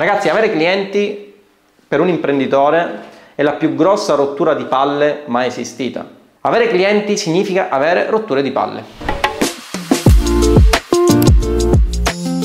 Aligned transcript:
Ragazzi, 0.00 0.28
avere 0.28 0.52
clienti 0.52 1.34
per 1.88 1.98
un 1.98 2.08
imprenditore 2.08 3.00
è 3.34 3.42
la 3.42 3.54
più 3.54 3.74
grossa 3.74 4.14
rottura 4.14 4.54
di 4.54 4.62
palle 4.66 5.24
mai 5.26 5.48
esistita. 5.48 6.06
Avere 6.42 6.68
clienti 6.68 7.16
significa 7.16 7.68
avere 7.68 8.08
rotture 8.08 8.40
di 8.40 8.52
palle. 8.52 8.84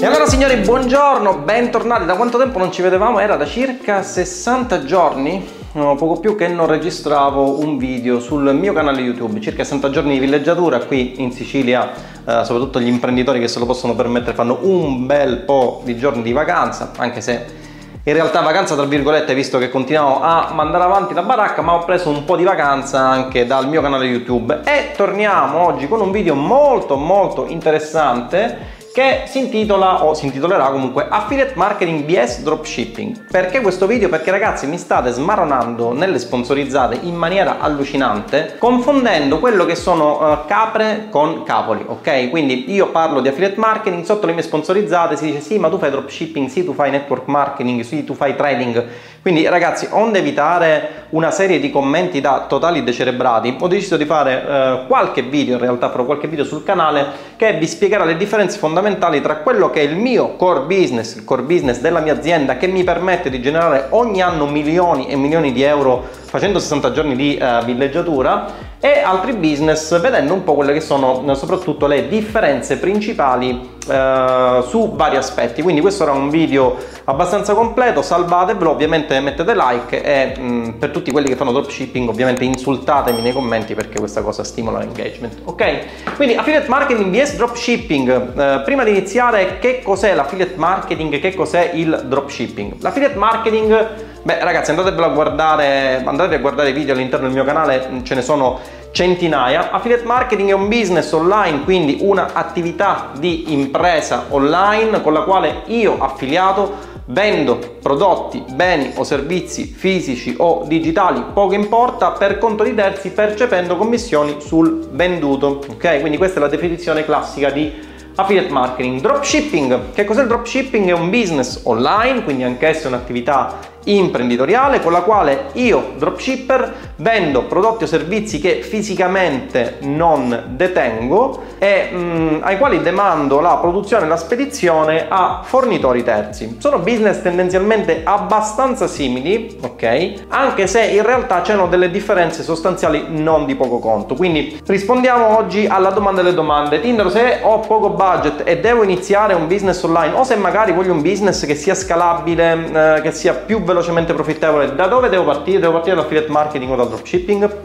E 0.02 0.04
allora 0.04 0.26
signori, 0.26 0.56
buongiorno, 0.56 1.42
bentornati. 1.42 2.06
Da 2.06 2.16
quanto 2.16 2.40
tempo 2.40 2.58
non 2.58 2.72
ci 2.72 2.82
vedevamo? 2.82 3.20
Era 3.20 3.36
da 3.36 3.46
circa 3.46 4.02
60 4.02 4.86
giorni, 4.86 5.48
poco 5.74 6.20
più 6.20 6.36
che 6.36 6.48
non 6.48 6.68
registravo 6.68 7.60
un 7.60 7.78
video 7.78 8.20
sul 8.20 8.54
mio 8.54 8.74
canale 8.74 9.02
YouTube. 9.02 9.42
Circa 9.42 9.64
60 9.64 9.90
giorni 9.90 10.14
di 10.14 10.20
villeggiatura 10.20 10.80
qui 10.80 11.22
in 11.22 11.32
Sicilia, 11.32 11.92
eh, 11.92 12.44
soprattutto 12.44 12.80
gli 12.80 12.88
imprenditori 12.88 13.40
che 13.40 13.48
se 13.48 13.58
lo 13.58 13.66
possono 13.66 13.96
permettere 13.96 14.36
fanno 14.36 14.60
un 14.62 15.08
bel 15.08 15.38
po' 15.38 15.82
di 15.84 15.98
giorni 15.98 16.22
di 16.22 16.32
vacanza, 16.32 16.92
anche 16.98 17.22
se 17.22 17.62
in 18.06 18.14
realtà 18.14 18.42
vacanza 18.42 18.76
tra 18.76 18.86
virgolette 18.86 19.34
visto 19.34 19.58
che 19.58 19.70
continuavo 19.70 20.22
a 20.22 20.52
mandare 20.54 20.84
avanti 20.84 21.14
la 21.14 21.24
baracca 21.24 21.62
ma 21.62 21.74
ho 21.74 21.86
preso 21.86 22.10
un 22.10 22.26
po' 22.26 22.36
di 22.36 22.44
vacanza 22.44 23.00
anche 23.00 23.48
dal 23.48 23.70
mio 23.70 23.82
canale 23.82 24.06
YouTube 24.06 24.60
e 24.66 24.92
torniamo 24.94 25.60
oggi 25.60 25.88
con 25.88 26.02
un 26.02 26.12
video 26.12 26.36
molto 26.36 26.98
molto 26.98 27.48
interessante 27.48 28.82
che 28.94 29.24
si 29.26 29.40
intitola 29.40 30.04
o 30.04 30.14
si 30.14 30.26
intitolerà 30.26 30.68
comunque 30.70 31.08
Affiliate 31.10 31.54
Marketing 31.56 32.04
BS 32.04 32.44
Dropshipping. 32.44 33.26
Perché 33.26 33.62
questo 33.62 33.88
video? 33.88 34.08
Perché 34.08 34.30
ragazzi 34.30 34.68
mi 34.68 34.78
state 34.78 35.10
smaronando 35.10 35.94
nelle 35.94 36.20
sponsorizzate 36.20 37.00
in 37.02 37.16
maniera 37.16 37.60
allucinante, 37.60 38.56
confondendo 38.60 39.40
quello 39.40 39.66
che 39.66 39.74
sono 39.74 40.20
uh, 40.22 40.46
capre 40.46 41.08
con 41.10 41.42
capoli, 41.42 41.84
ok? 41.88 42.30
Quindi 42.30 42.72
io 42.72 42.90
parlo 42.90 43.20
di 43.20 43.30
affiliate 43.30 43.60
marketing, 43.60 44.04
sotto 44.04 44.28
le 44.28 44.34
mie 44.34 44.44
sponsorizzate 44.44 45.18
si 45.18 45.26
dice 45.26 45.40
sì, 45.40 45.58
ma 45.58 45.70
tu 45.70 45.80
fai 45.80 45.90
dropshipping, 45.90 46.48
sì, 46.48 46.64
tu 46.64 46.76
fai 46.76 46.92
network 46.92 47.26
marketing, 47.26 47.82
sì, 47.82 48.04
tu 48.04 48.14
fai 48.14 48.36
trading. 48.36 48.86
Quindi 49.24 49.48
ragazzi, 49.48 49.88
onde 49.90 50.20
evitare 50.20 51.06
una 51.12 51.32
serie 51.32 51.62
di 51.62 51.72
commenti 51.72 52.20
da 52.20 52.44
totali 52.46 52.84
decerebrati, 52.84 53.56
ho 53.58 53.70
deciso 53.70 53.96
di 53.96 54.04
fare 54.04 54.36
uh, 54.36 54.88
qualche 54.88 55.22
video, 55.22 55.54
in 55.54 55.62
realtà 55.62 55.90
farò 55.90 56.04
qualche 56.04 56.28
video 56.28 56.44
sul 56.44 56.66
canale 56.66 57.06
che 57.38 57.54
vi 57.54 57.66
spiegherà 57.66 58.04
le 58.04 58.18
differenze 58.18 58.58
fondamentali 58.58 59.22
tra 59.22 59.38
quello 59.38 59.70
che 59.70 59.80
è 59.80 59.84
il 59.86 59.96
mio 59.96 60.36
core 60.36 60.64
business, 60.66 61.16
il 61.16 61.24
core 61.24 61.44
business 61.44 61.80
della 61.80 62.02
mia 62.02 62.12
azienda 62.12 62.58
che 62.58 62.68
mi 62.68 62.84
permette 62.84 63.30
di 63.30 63.42
generare 63.42 63.86
ogni 63.92 64.22
anno 64.22 64.46
milioni 64.46 65.08
e 65.08 65.16
milioni 65.16 65.54
di 65.54 65.62
euro 65.62 66.06
facendo 66.26 66.60
60 66.60 66.92
giorni 66.92 67.16
di 67.16 67.40
uh, 67.40 67.64
villeggiatura 67.64 68.72
e 68.86 69.00
altri 69.00 69.32
business 69.32 69.98
vedendo 70.02 70.34
un 70.34 70.44
po' 70.44 70.56
quelle 70.56 70.74
che 70.74 70.82
sono 70.82 71.20
uh, 71.20 71.34
soprattutto 71.36 71.88
le 71.88 72.10
differenze 72.10 72.78
principali 72.80 73.52
uh, 73.52 74.62
su 74.62 74.92
vari 74.94 75.16
aspetti. 75.16 75.62
Quindi 75.62 75.80
questo 75.80 76.04
era 76.04 76.12
un 76.12 76.30
video 76.30 76.76
abbastanza 77.06 77.54
completo, 77.54 78.02
salvatevelo, 78.02 78.70
ovviamente 78.70 79.18
mettete 79.22 79.56
like 79.56 80.04
e 80.04 80.38
mh, 80.38 80.44
mm, 80.44 80.70
per 80.72 80.90
tutti 80.90 81.12
quelli 81.12 81.30
che 81.30 81.38
fanno 81.38 81.54
dropshipping 81.54 82.10
ovviamente 82.10 82.44
insultatemi 82.44 83.22
nei 83.22 83.32
commenti 83.32 83.74
perché 83.74 84.00
questa 84.00 84.22
cosa 84.22 84.44
stimola 84.44 84.80
l'engagement. 84.80 85.34
Ok? 85.46 86.16
Quindi 86.18 86.36
affiliate 86.36 86.68
marketing 86.68 87.16
vs 87.16 87.38
dropshipping. 87.38 88.64
prima 88.64 88.84
di 88.84 88.90
iniziare 88.90 89.60
che 89.60 89.82
cos'è 89.82 90.14
l'affiliate 90.14 90.58
marketing 90.58 91.22
che 91.22 91.34
cos'è 91.34 91.72
il 91.74 92.04
dropshipping? 92.10 92.82
L'affiliate 92.82 93.16
marketing 93.16 94.12
Beh 94.26 94.42
ragazzi 94.42 94.70
andatevelo 94.70 95.06
a 95.06 95.10
guardare, 95.10 96.02
andate 96.02 96.36
a 96.36 96.38
guardare 96.38 96.70
i 96.70 96.72
video 96.72 96.94
all'interno 96.94 97.26
del 97.26 97.36
mio 97.36 97.44
canale, 97.44 97.90
ce 98.04 98.16
ne 98.16 98.22
sono 98.22 98.58
centinaia. 98.92 99.70
Affiliate 99.70 100.06
marketing 100.06 100.48
è 100.48 100.54
un 100.54 100.70
business 100.70 101.12
online, 101.12 101.66
quindi 101.66 101.98
un'attività 102.00 103.10
di 103.20 103.52
impresa 103.52 104.28
online 104.30 105.02
con 105.02 105.12
la 105.12 105.24
quale 105.24 105.64
io 105.66 105.98
affiliato 106.00 106.92
vendo 107.08 107.60
prodotti, 107.82 108.42
beni 108.54 108.94
o 108.96 109.04
servizi 109.04 109.66
fisici 109.66 110.34
o 110.38 110.64
digitali, 110.68 111.22
poco 111.34 111.54
importa, 111.54 112.12
per 112.12 112.38
conto 112.38 112.64
di 112.64 112.74
terzi 112.74 113.10
percependo 113.10 113.76
commissioni 113.76 114.38
sul 114.40 114.88
venduto. 114.92 115.66
Ok? 115.70 116.00
Quindi 116.00 116.16
questa 116.16 116.40
è 116.40 116.42
la 116.42 116.48
definizione 116.48 117.04
classica 117.04 117.50
di 117.50 117.92
affiliate 118.16 118.54
marketing. 118.54 119.02
Dropshipping. 119.02 119.92
Che 119.94 120.06
cos'è 120.06 120.22
il 120.22 120.28
dropshipping? 120.28 120.88
È 120.88 120.94
un 120.94 121.10
business 121.10 121.60
online, 121.64 122.24
quindi 122.24 122.44
anch'esso 122.44 122.86
è 122.86 122.88
un'attività 122.88 123.72
imprenditoriale 123.86 124.82
con 124.82 124.92
la 124.92 125.02
quale 125.02 125.50
io, 125.54 125.94
dropshipper, 125.98 126.92
vendo 126.98 127.44
prodotti 127.44 127.84
o 127.84 127.88
servizi 127.88 128.40
che 128.40 128.62
fisicamente 128.62 129.78
non 129.82 130.44
detengo 130.56 131.42
e 131.60 131.90
mh, 131.92 131.98
mm, 131.98 132.38
ai 132.42 132.58
quali 132.58 132.82
demando 132.82 133.40
la 133.40 133.58
produzione 133.58 134.06
e 134.06 134.08
la 134.08 134.18
spedizione 134.18 135.06
a 135.10 135.42
fornitori 135.44 136.04
terzi. 136.04 136.58
Sono 136.60 136.80
business 136.80 137.22
tendenzialmente 137.22 138.02
abbastanza 138.04 138.88
simili, 138.88 139.58
ok? 139.62 140.26
Anche 140.30 140.68
se 140.68 140.84
in 140.86 141.04
realtà 141.04 141.42
c'erano 141.42 141.68
delle 141.68 141.92
differenze 141.92 142.44
sostanziali 142.44 143.06
non 143.10 143.46
di 143.46 143.56
poco 143.56 143.80
conto. 143.80 144.16
Quindi 144.16 144.62
rispondiamo 144.66 145.38
oggi 145.38 145.66
alla 145.68 145.90
domanda 145.90 146.22
delle 146.22 146.34
domande. 146.36 146.80
Tinder, 146.80 147.10
se 147.12 147.40
ho 147.42 147.60
poco 147.60 147.90
budget 147.90 148.42
e 148.46 148.60
devo 148.60 148.84
iniziare 148.84 149.34
un 149.34 149.48
business 149.48 149.82
online 149.84 150.16
o 150.16 150.24
se 150.24 150.36
magari 150.36 150.72
voglio 150.72 150.94
un 150.94 151.02
business 151.02 151.46
che 151.46 151.56
sia 151.56 151.76
scalabile, 151.76 152.98
eh, 152.98 153.02
che 153.02 153.12
sia 153.12 153.34
più 153.34 153.62
veloce 153.62 153.73
velocemente 153.74 154.14
profittevole, 154.14 154.76
da 154.76 154.88
dove 154.88 155.10
devo 155.10 155.26
partire? 155.26 155.60
Devo 155.60 155.74
partire 155.74 155.96
dall'affiliate 155.96 156.32
marketing 156.32 156.72
o 156.72 156.76
dal 156.76 156.88
dropshipping? 156.88 157.58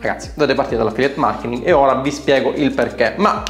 Ragazzi, 0.00 0.32
dovete 0.34 0.54
partire 0.54 0.78
dall'affiliate 0.78 1.20
marketing 1.20 1.62
e 1.64 1.72
ora 1.72 1.94
vi 1.94 2.10
spiego 2.10 2.52
il 2.54 2.72
perché. 2.72 3.14
Ma 3.18 3.42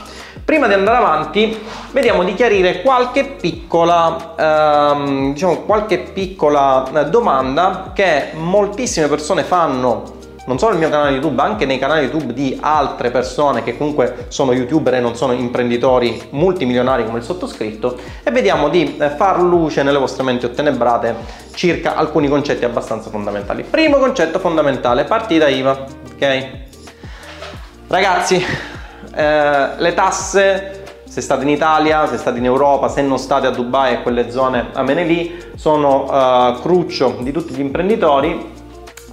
prima 0.45 0.67
di 0.67 0.75
andare 0.75 0.99
avanti, 0.99 1.59
vediamo 1.93 2.25
di 2.25 2.35
chiarire 2.35 2.83
qualche 2.83 3.25
piccola, 3.25 4.35
ehm, 4.37 5.33
diciamo, 5.33 5.63
qualche 5.63 5.99
piccola 5.99 6.91
eh, 6.93 7.05
domanda 7.07 7.93
che 7.95 8.33
moltissime 8.35 9.07
persone 9.09 9.45
fanno 9.45 10.21
non 10.47 10.59
solo 10.59 10.73
nel 10.73 10.81
mio 10.81 10.91
canale 10.91 11.13
YouTube, 11.13 11.41
anche 11.41 11.67
nei 11.67 11.79
canali 11.79 12.05
YouTube 12.07 12.33
di 12.33 12.59
altre 12.61 13.11
persone 13.11 13.63
che 13.63 13.77
comunque 13.77 14.27
sono 14.29 14.53
youtuber 14.53 14.95
e 14.95 15.01
non 15.01 15.15
sono 15.15 15.33
imprenditori 15.33 16.21
multimilionari 16.31 17.05
come 17.05 17.19
il 17.19 17.25
sottoscritto 17.25 17.97
e 18.23 18.31
vediamo 18.31 18.69
di 18.69 18.97
eh, 18.99 19.11
far 19.11 19.41
luce 19.41 19.83
nelle 19.83 19.99
vostre 19.99 20.25
menti 20.25 20.47
ottenebrate 20.47 21.15
circa 21.55 21.95
alcuni 21.95 22.29
concetti 22.29 22.65
abbastanza 22.65 23.11
fondamentali. 23.11 23.63
Primo 23.63 23.99
concetto 23.99 24.39
fondamentale, 24.39 25.05
partita 25.05 25.49
IVA, 25.49 25.87
ok? 26.15 26.49
Ragazzi, 27.87 28.45
eh, 29.15 29.69
le 29.77 29.95
tasse 29.95 30.81
se 31.13 31.21
state 31.21 31.43
in 31.43 31.51
Italia, 31.51 32.07
se 32.07 32.17
state 32.17 32.39
in 32.39 32.47
Europa, 32.47 32.89
se 32.89 33.03
non 33.03 33.19
state 33.19 33.47
a 33.47 33.51
Dubai 33.51 33.93
e 33.93 34.03
quelle 34.03 34.31
zone 34.31 34.71
amene 34.73 35.05
lì, 35.05 35.45
sono 35.57 36.05
uh, 36.05 36.59
cruccio 36.63 37.19
di 37.21 37.31
tutti 37.33 37.53
gli 37.53 37.61
imprenditori. 37.61 38.51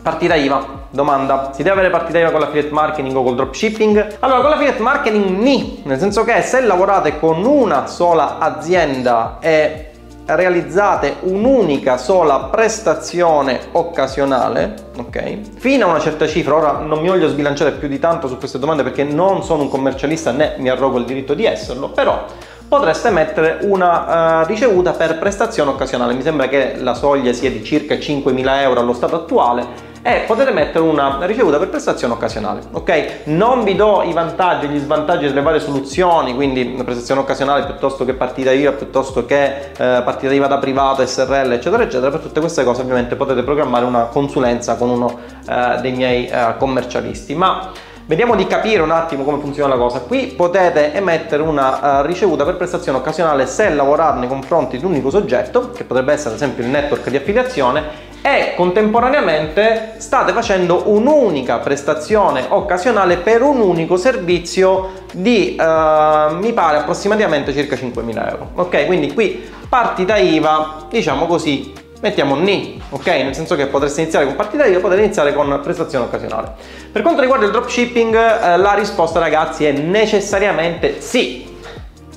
Partita 0.02 0.36
IVA, 0.36 0.79
Domanda, 0.92 1.52
si 1.54 1.62
deve 1.62 1.76
avere 1.80 1.92
partita 1.92 2.18
IVA 2.18 2.32
con 2.32 2.40
l'affiliate 2.40 2.72
marketing 2.72 3.16
o 3.16 3.24
col 3.24 3.36
dropshipping? 3.36 4.18
Allora, 4.20 4.42
con 4.42 4.50
l'affiliate 4.50 4.82
marketing 4.82 5.38
ni, 5.38 5.82
nel 5.86 6.00
senso 6.00 6.24
che 6.24 6.42
se 6.42 6.62
lavorate 6.62 7.20
con 7.20 7.46
una 7.46 7.86
sola 7.86 8.40
azienda 8.40 9.38
e 9.40 9.90
realizzate 10.26 11.18
un'unica 11.22 11.98
sola 11.98 12.50
prestazione 12.52 13.60
occasionale, 13.72 14.74
ok? 14.98 15.58
Fino 15.58 15.86
a 15.86 15.90
una 15.90 16.00
certa 16.00 16.28
cifra, 16.28 16.56
ora 16.56 16.72
non 16.80 17.02
mi 17.02 17.08
voglio 17.08 17.28
sbilanciare 17.28 17.72
più 17.72 17.88
di 17.88 18.00
tanto 18.00 18.28
su 18.28 18.38
queste 18.38 18.60
domande 18.60 18.84
perché 18.84 19.04
non 19.04 19.44
sono 19.44 19.64
un 19.64 19.70
commercialista 19.70 20.32
né 20.32 20.56
mi 20.58 20.70
arrogo 20.70 20.98
il 20.98 21.06
diritto 21.06 21.34
di 21.34 21.46
esserlo, 21.46 21.90
però 21.90 22.26
potreste 22.68 23.10
mettere 23.10 23.60
una 23.64 24.42
uh, 24.42 24.46
ricevuta 24.46 24.92
per 24.92 25.18
prestazione 25.18 25.72
occasionale. 25.72 26.14
Mi 26.14 26.22
sembra 26.22 26.48
che 26.48 26.76
la 26.78 26.94
soglia 26.94 27.34
sia 27.34 27.50
di 27.50 27.64
circa 27.64 27.96
5.000 27.96 28.62
euro 28.62 28.80
allo 28.82 28.94
stato 28.94 29.16
attuale 29.16 29.89
e 30.02 30.24
potete 30.26 30.52
mettere 30.52 30.80
una 30.80 31.18
ricevuta 31.22 31.58
per 31.58 31.70
prestazione 31.70 32.14
occasionale, 32.14 32.62
ok? 32.72 33.22
Non 33.26 33.64
vi 33.64 33.76
do 33.76 34.04
i 34.04 34.14
vantaggi 34.14 34.66
e 34.66 34.70
gli 34.70 34.80
svantaggi 34.80 35.28
delle 35.28 35.42
varie 35.42 35.60
soluzioni, 35.60 36.34
quindi 36.34 36.66
prestazione 36.84 37.22
occasionale 37.22 37.66
piuttosto 37.66 38.06
che 38.06 38.14
partita 38.14 38.52
IVA, 38.52 38.72
piuttosto 38.72 39.26
che 39.26 39.72
eh, 39.72 40.02
partita 40.04 40.34
IVA 40.34 40.48
da 40.48 40.58
privato, 40.58 41.06
SRL, 41.06 41.52
eccetera, 41.52 41.84
eccetera. 41.84 42.12
Per 42.12 42.22
tutte 42.22 42.40
queste 42.40 42.64
cose 42.64 42.82
ovviamente 42.82 43.16
potete 43.16 43.44
programmare 43.44 43.86
una 43.86 44.06
consulenza 44.06 44.76
con 44.76 44.90
uno 44.90 45.20
eh, 45.48 45.80
dei 45.82 45.92
miei 45.92 46.28
eh, 46.28 46.56
commercialisti, 46.58 47.36
ma 47.36 47.72
Vediamo 48.10 48.36
di 48.36 48.48
capire 48.48 48.82
un 48.82 48.90
attimo 48.90 49.24
come 49.24 49.40
funziona 49.40 49.76
la 49.76 49.80
cosa. 49.80 50.00
Qui 50.00 50.34
potete 50.36 50.96
emettere 50.96 51.44
una 51.44 52.00
uh, 52.00 52.06
ricevuta 52.08 52.44
per 52.44 52.56
prestazione 52.56 52.98
occasionale 52.98 53.46
se 53.46 53.70
lavorare 53.70 54.18
nei 54.18 54.28
confronti 54.28 54.80
di 54.80 54.84
un 54.84 54.94
unico 54.94 55.12
soggetto, 55.12 55.70
che 55.70 55.84
potrebbe 55.84 56.14
essere 56.14 56.30
ad 56.30 56.38
esempio 56.38 56.64
il 56.64 56.72
network 56.72 57.08
di 57.08 57.18
affiliazione, 57.18 57.84
e 58.22 58.54
contemporaneamente 58.56 59.94
state 59.98 60.34
facendo 60.34 60.90
un'unica 60.90 61.58
prestazione 61.60 62.46
occasionale 62.50 63.18
per 63.18 63.42
un 63.42 63.60
unico 63.60 63.98
servizio 63.98 65.06
di 65.14 65.56
uh, 65.58 66.36
mi 66.36 66.52
pare 66.54 66.78
approssimativamente 66.78 67.54
circa 67.54 67.76
5.000 67.76 68.30
euro. 68.30 68.50
Ok? 68.56 68.86
Quindi 68.86 69.14
qui 69.14 69.48
partita 69.68 70.18
IVA 70.18 70.88
diciamo 70.90 71.28
così 71.28 71.72
mettiamo 72.02 72.36
NI 72.36 72.82
ok? 72.90 73.08
Nel 73.08 73.36
senso 73.36 73.56
che 73.56 73.68
potreste 73.68 74.02
iniziare 74.02 74.26
con 74.26 74.36
partita 74.36 74.66
IVA 74.66 74.80
potete 74.80 75.02
iniziare 75.02 75.34
con 75.34 75.60
prestazione 75.64 76.06
occasionale. 76.06 76.54
Per 76.92 77.02
quanto 77.02 77.22
riguarda 77.22 77.46
il 77.46 77.52
dropshipping 77.52 78.16
eh, 78.16 78.58
la 78.58 78.74
risposta 78.74 79.20
ragazzi 79.20 79.66
è 79.66 79.72
necessariamente 79.72 81.00
sì. 81.00 81.48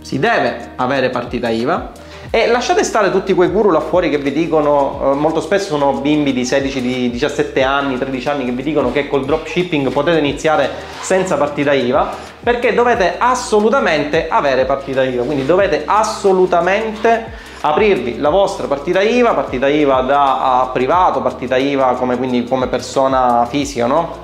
Si 0.01 0.19
deve 0.19 0.71
avere 0.77 1.11
partita 1.11 1.49
IVA 1.49 1.93
E 2.35 2.47
lasciate 2.47 2.83
stare 2.83 3.11
tutti 3.11 3.35
quei 3.35 3.51
guru 3.51 3.69
là 3.69 3.81
fuori 3.81 4.09
che 4.09 4.17
vi 4.17 4.33
dicono, 4.33 5.13
eh, 5.13 5.15
molto 5.17 5.43
spesso 5.43 5.67
sono 5.67 6.01
bimbi 6.01 6.33
di 6.33 6.47
16, 6.47 6.81
di 6.81 7.11
17 7.11 7.63
anni, 7.63 7.99
13 7.99 8.29
anni 8.31 8.47
che 8.47 8.53
vi 8.53 8.63
dicono 8.63 8.91
che 8.91 9.07
col 9.07 9.27
dropshipping 9.27 9.91
potete 9.93 10.17
iniziare 10.17 10.71
senza 10.99 11.37
partita 11.37 11.75
IVA, 11.75 12.09
perché 12.43 12.73
dovete 12.73 13.17
assolutamente 13.19 14.29
avere 14.31 14.65
partita 14.65 15.03
IVA, 15.03 15.25
quindi 15.25 15.45
dovete 15.45 15.83
assolutamente 15.85 17.33
aprirvi 17.61 18.19
la 18.19 18.31
vostra 18.31 18.67
partita 18.67 19.03
IVA, 19.03 19.35
partita 19.35 19.69
IVA 19.69 20.01
da 20.01 20.71
privato, 20.73 21.21
partita 21.21 21.59
IVA 21.59 21.97
come, 21.99 22.17
quindi 22.17 22.45
come 22.45 22.67
persona 22.67 23.45
fisica, 23.45 23.85
no? 23.85 24.21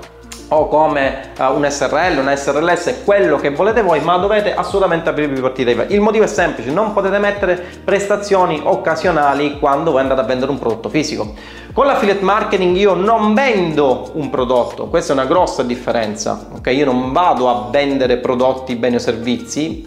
O 0.48 0.68
come 0.68 1.30
uh, 1.38 1.54
un 1.54 1.66
SRL, 1.68 2.18
un 2.18 2.32
SRLS, 2.34 3.02
quello 3.04 3.36
che 3.36 3.50
volete 3.50 3.82
voi, 3.82 4.00
ma 4.00 4.16
dovete 4.16 4.54
assolutamente 4.54 5.08
aprirvi 5.08 5.40
partita 5.40 5.70
IVA. 5.70 5.84
Il 5.88 6.00
motivo 6.00 6.24
è 6.24 6.28
semplice, 6.28 6.70
non 6.70 6.92
potete 6.92 7.18
mettere 7.18 7.62
prestazioni 7.84 8.60
occasionali 8.62 9.58
quando 9.58 9.90
voi 9.90 10.00
andate 10.00 10.20
a 10.20 10.24
vendere 10.24 10.50
un 10.50 10.58
prodotto 10.58 10.88
fisico. 10.88 11.34
Con 11.72 11.86
l'affiliate 11.86 12.24
marketing 12.24 12.76
io 12.76 12.94
non 12.94 13.34
vendo 13.34 14.10
un 14.14 14.30
prodotto, 14.30 14.86
questa 14.86 15.12
è 15.12 15.16
una 15.16 15.26
grossa 15.26 15.62
differenza, 15.62 16.48
ok? 16.56 16.66
Io 16.68 16.86
non 16.86 17.12
vado 17.12 17.48
a 17.48 17.68
vendere 17.70 18.16
prodotti, 18.16 18.74
beni 18.74 18.96
o 18.96 18.98
servizi, 18.98 19.86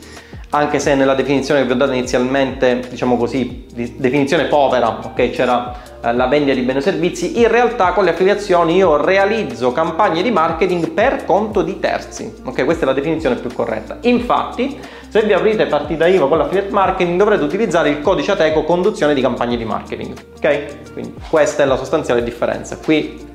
anche 0.52 0.80
se 0.80 0.96
nella 0.96 1.16
definizione 1.16 1.62
che 1.62 1.68
vi 1.68 1.74
ho 1.74 1.76
dato 1.76 1.92
inizialmente, 1.92 2.82
diciamo 2.90 3.18
così, 3.18 3.66
definizione 3.74 4.46
povera, 4.46 5.00
ok, 5.04 5.30
c'era 5.32 5.74
eh, 5.74 5.91
la 6.02 6.28
vendita 6.28 6.54
di 6.54 6.62
beni 6.62 6.80
o 6.80 6.82
servizi, 6.82 7.40
in 7.40 7.48
realtà 7.48 7.94
con 7.94 8.04
le 8.04 8.12
affiliazioni 8.12 8.76
io 8.76 9.04
realizzo 9.04 9.72
campagne 9.72 10.22
di 10.22 10.32
marketing 10.32 10.90
per 10.92 11.26
conto 11.26 11.62
di 11.62 11.80
terzi, 11.80 12.42
ok, 12.44 12.66
questa 12.66 12.84
è 12.84 12.86
la 12.86 12.94
definizione 12.94 13.36
più 13.36 13.52
corretta. 13.54 13.98
Infatti, 14.02 14.80
se 15.08 15.22
vi 15.24 15.34
aprite 15.34 15.66
partita 15.68 16.08
IVA 16.08 16.28
con 16.28 16.38
l'affiliate 16.38 16.72
marketing 16.72 17.18
dovrete 17.18 17.44
utilizzare 17.44 17.90
il 17.90 18.02
codice 18.02 18.32
ATECO 18.32 18.64
conduzione 18.64 19.14
di 19.14 19.22
campagne 19.22 19.58
di 19.58 19.66
marketing, 19.66 20.14
ok? 20.38 20.94
Quindi 20.94 21.14
questa 21.30 21.64
è 21.64 21.66
la 21.66 21.78
sostanziale 21.78 22.24
differenza. 22.24 22.78
Qui 22.78 23.30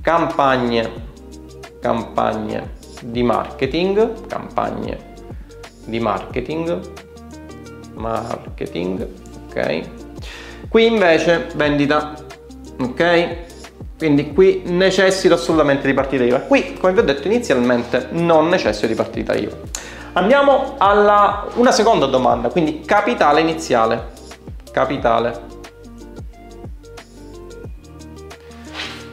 campagne, 0.00 0.90
campagne 1.80 2.72
di 3.02 3.22
marketing, 3.22 4.26
campagne 4.26 5.12
di 5.86 6.00
marketing 6.00 6.80
marketing 7.94 9.06
ok 9.48 9.93
qui 10.74 10.86
invece 10.86 11.52
vendita 11.54 12.14
ok? 12.80 13.36
Quindi 13.96 14.32
qui 14.32 14.62
necessito 14.64 15.34
assolutamente 15.34 15.86
di 15.86 15.94
partita 15.94 16.24
IVA. 16.24 16.40
Qui 16.40 16.74
come 16.80 16.94
vi 16.94 16.98
ho 16.98 17.02
detto 17.04 17.28
inizialmente 17.28 18.08
non 18.10 18.48
necessito 18.48 18.88
di 18.88 18.96
partita 18.96 19.36
IVA. 19.36 19.54
Andiamo 20.14 20.74
alla 20.78 21.46
una 21.54 21.70
seconda 21.70 22.06
domanda 22.06 22.48
quindi 22.48 22.80
capitale 22.80 23.40
iniziale. 23.40 24.08
Capitale. 24.72 25.42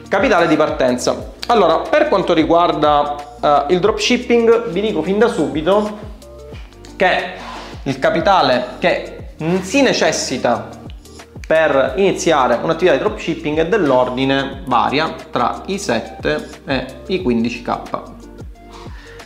Capitale 0.08 0.48
di 0.48 0.56
partenza. 0.56 1.30
Allora 1.46 1.78
per 1.78 2.08
quanto 2.08 2.32
riguarda 2.32 3.14
uh, 3.40 3.72
il 3.72 3.78
dropshipping 3.78 4.70
vi 4.70 4.80
dico 4.80 5.00
fin 5.00 5.16
da 5.16 5.28
subito 5.28 5.96
che 6.96 7.34
il 7.84 8.00
capitale 8.00 8.64
che 8.80 9.34
si 9.60 9.80
necessita 9.82 10.80
per 11.46 11.94
iniziare 11.96 12.58
un'attività 12.62 12.96
di 12.96 13.02
dropshipping 13.02 13.62
dell'ordine 13.68 14.62
varia 14.64 15.14
tra 15.30 15.62
i 15.66 15.78
7 15.78 16.48
e 16.66 16.86
i 17.08 17.22
15k. 17.22 18.20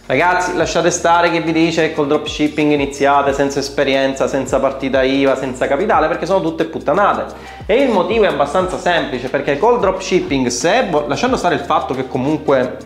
Ragazzi, 0.08 0.54
lasciate 0.54 0.92
stare 0.92 1.32
chi 1.32 1.40
vi 1.40 1.50
dice 1.50 1.88
che 1.88 1.94
col 1.94 2.06
dropshipping 2.06 2.70
iniziate 2.70 3.32
senza 3.32 3.58
esperienza, 3.58 4.28
senza 4.28 4.60
partita 4.60 5.02
IVA, 5.02 5.34
senza 5.34 5.66
capitale, 5.66 6.06
perché 6.06 6.26
sono 6.26 6.40
tutte 6.40 6.66
puttanate. 6.66 7.34
E 7.66 7.82
il 7.82 7.90
motivo 7.90 8.24
è 8.24 8.28
abbastanza 8.28 8.78
semplice, 8.78 9.28
perché 9.28 9.58
col 9.58 9.80
dropshipping, 9.80 10.46
se 10.46 10.88
lasciando 11.08 11.36
stare 11.36 11.56
il 11.56 11.60
fatto 11.62 11.92
che 11.92 12.06
comunque 12.06 12.76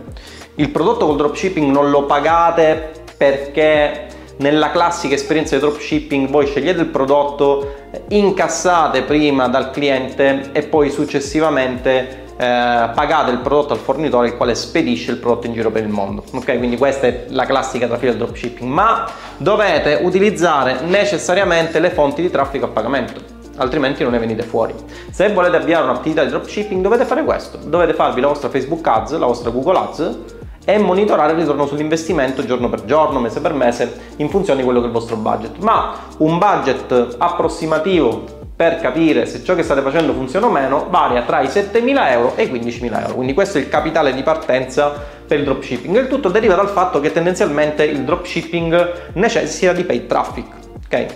il 0.54 0.70
prodotto 0.70 1.04
col 1.06 1.16
dropshipping 1.16 1.70
non 1.70 1.90
lo 1.90 2.04
pagate 2.04 2.92
perché 3.18 4.06
nella 4.40 4.70
classica 4.70 5.14
esperienza 5.14 5.54
di 5.54 5.60
dropshipping 5.60 6.28
voi 6.28 6.46
scegliete 6.46 6.80
il 6.80 6.86
prodotto, 6.86 7.74
incassate 8.08 9.02
prima 9.02 9.48
dal 9.48 9.70
cliente 9.70 10.50
e 10.52 10.62
poi 10.62 10.90
successivamente 10.90 12.24
eh, 12.36 12.90
pagate 12.94 13.32
il 13.32 13.38
prodotto 13.38 13.74
al 13.74 13.78
fornitore 13.78 14.28
il 14.28 14.36
quale 14.36 14.54
spedisce 14.54 15.10
il 15.10 15.18
prodotto 15.18 15.46
in 15.46 15.52
giro 15.52 15.70
per 15.70 15.82
il 15.82 15.90
mondo. 15.90 16.24
Ok, 16.32 16.56
quindi 16.56 16.78
questa 16.78 17.06
è 17.06 17.24
la 17.28 17.44
classica 17.44 17.86
traffico 17.86 18.12
del 18.12 18.20
dropshipping, 18.20 18.70
ma 18.70 19.06
dovete 19.36 19.98
utilizzare 20.02 20.80
necessariamente 20.86 21.78
le 21.78 21.90
fonti 21.90 22.22
di 22.22 22.30
traffico 22.30 22.64
a 22.66 22.68
pagamento 22.68 23.38
altrimenti 23.56 24.02
non 24.02 24.12
ne 24.12 24.18
venite 24.18 24.42
fuori. 24.42 24.74
Se 25.10 25.30
volete 25.34 25.56
avviare 25.56 25.84
un'attività 25.84 26.24
di 26.24 26.30
dropshipping 26.30 26.80
dovete 26.80 27.04
fare 27.04 27.22
questo, 27.24 27.58
dovete 27.62 27.92
farvi 27.92 28.22
la 28.22 28.28
vostra 28.28 28.48
Facebook 28.48 28.86
Ads, 28.86 29.18
la 29.18 29.26
vostra 29.26 29.50
Google 29.50 29.76
Ads 29.76 30.38
e 30.64 30.78
monitorare 30.78 31.32
il 31.32 31.38
ritorno 31.38 31.66
sull'investimento 31.66 32.44
giorno 32.44 32.68
per 32.68 32.84
giorno, 32.84 33.20
mese 33.20 33.40
per 33.40 33.54
mese, 33.54 34.12
in 34.16 34.28
funzione 34.28 34.58
di 34.60 34.64
quello 34.64 34.80
che 34.80 34.86
è 34.86 34.88
il 34.88 34.94
vostro 34.94 35.16
budget. 35.16 35.58
Ma 35.58 35.94
un 36.18 36.38
budget 36.38 37.16
approssimativo 37.18 38.38
per 38.60 38.78
capire 38.78 39.24
se 39.24 39.42
ciò 39.42 39.54
che 39.54 39.62
state 39.62 39.80
facendo 39.80 40.12
funziona 40.12 40.44
o 40.46 40.50
meno 40.50 40.86
varia 40.90 41.22
tra 41.22 41.40
i 41.40 41.46
7.000 41.46 42.10
euro 42.10 42.36
e 42.36 42.42
i 42.42 42.52
15.000 42.52 43.00
euro. 43.00 43.14
Quindi 43.14 43.32
questo 43.32 43.56
è 43.56 43.62
il 43.62 43.70
capitale 43.70 44.12
di 44.12 44.22
partenza 44.22 44.92
per 45.26 45.38
il 45.38 45.44
dropshipping. 45.44 45.96
Il 45.96 46.08
tutto 46.08 46.28
deriva 46.28 46.54
dal 46.54 46.68
fatto 46.68 47.00
che 47.00 47.10
tendenzialmente 47.10 47.84
il 47.84 48.02
dropshipping 48.02 49.12
necessita 49.14 49.72
di 49.72 49.84
paid 49.84 50.06
traffic. 50.06 50.46
Ok? 50.84 51.06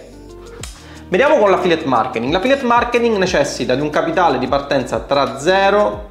Vediamo 1.09 1.37
con 1.37 1.51
l'affiliate 1.51 1.85
marketing. 1.85 2.33
L'affiliate 2.33 2.65
marketing 2.65 3.19
necessita 3.19 3.75
di 3.75 3.83
un 3.83 3.91
capitale 3.91 4.39
di 4.39 4.47
partenza 4.47 5.01
tra 5.01 5.39
0 5.39 6.09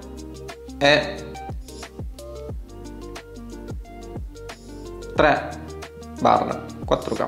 e 0.77 1.22
3 5.15 5.49
barra 6.19 6.61
4K. 6.87 7.27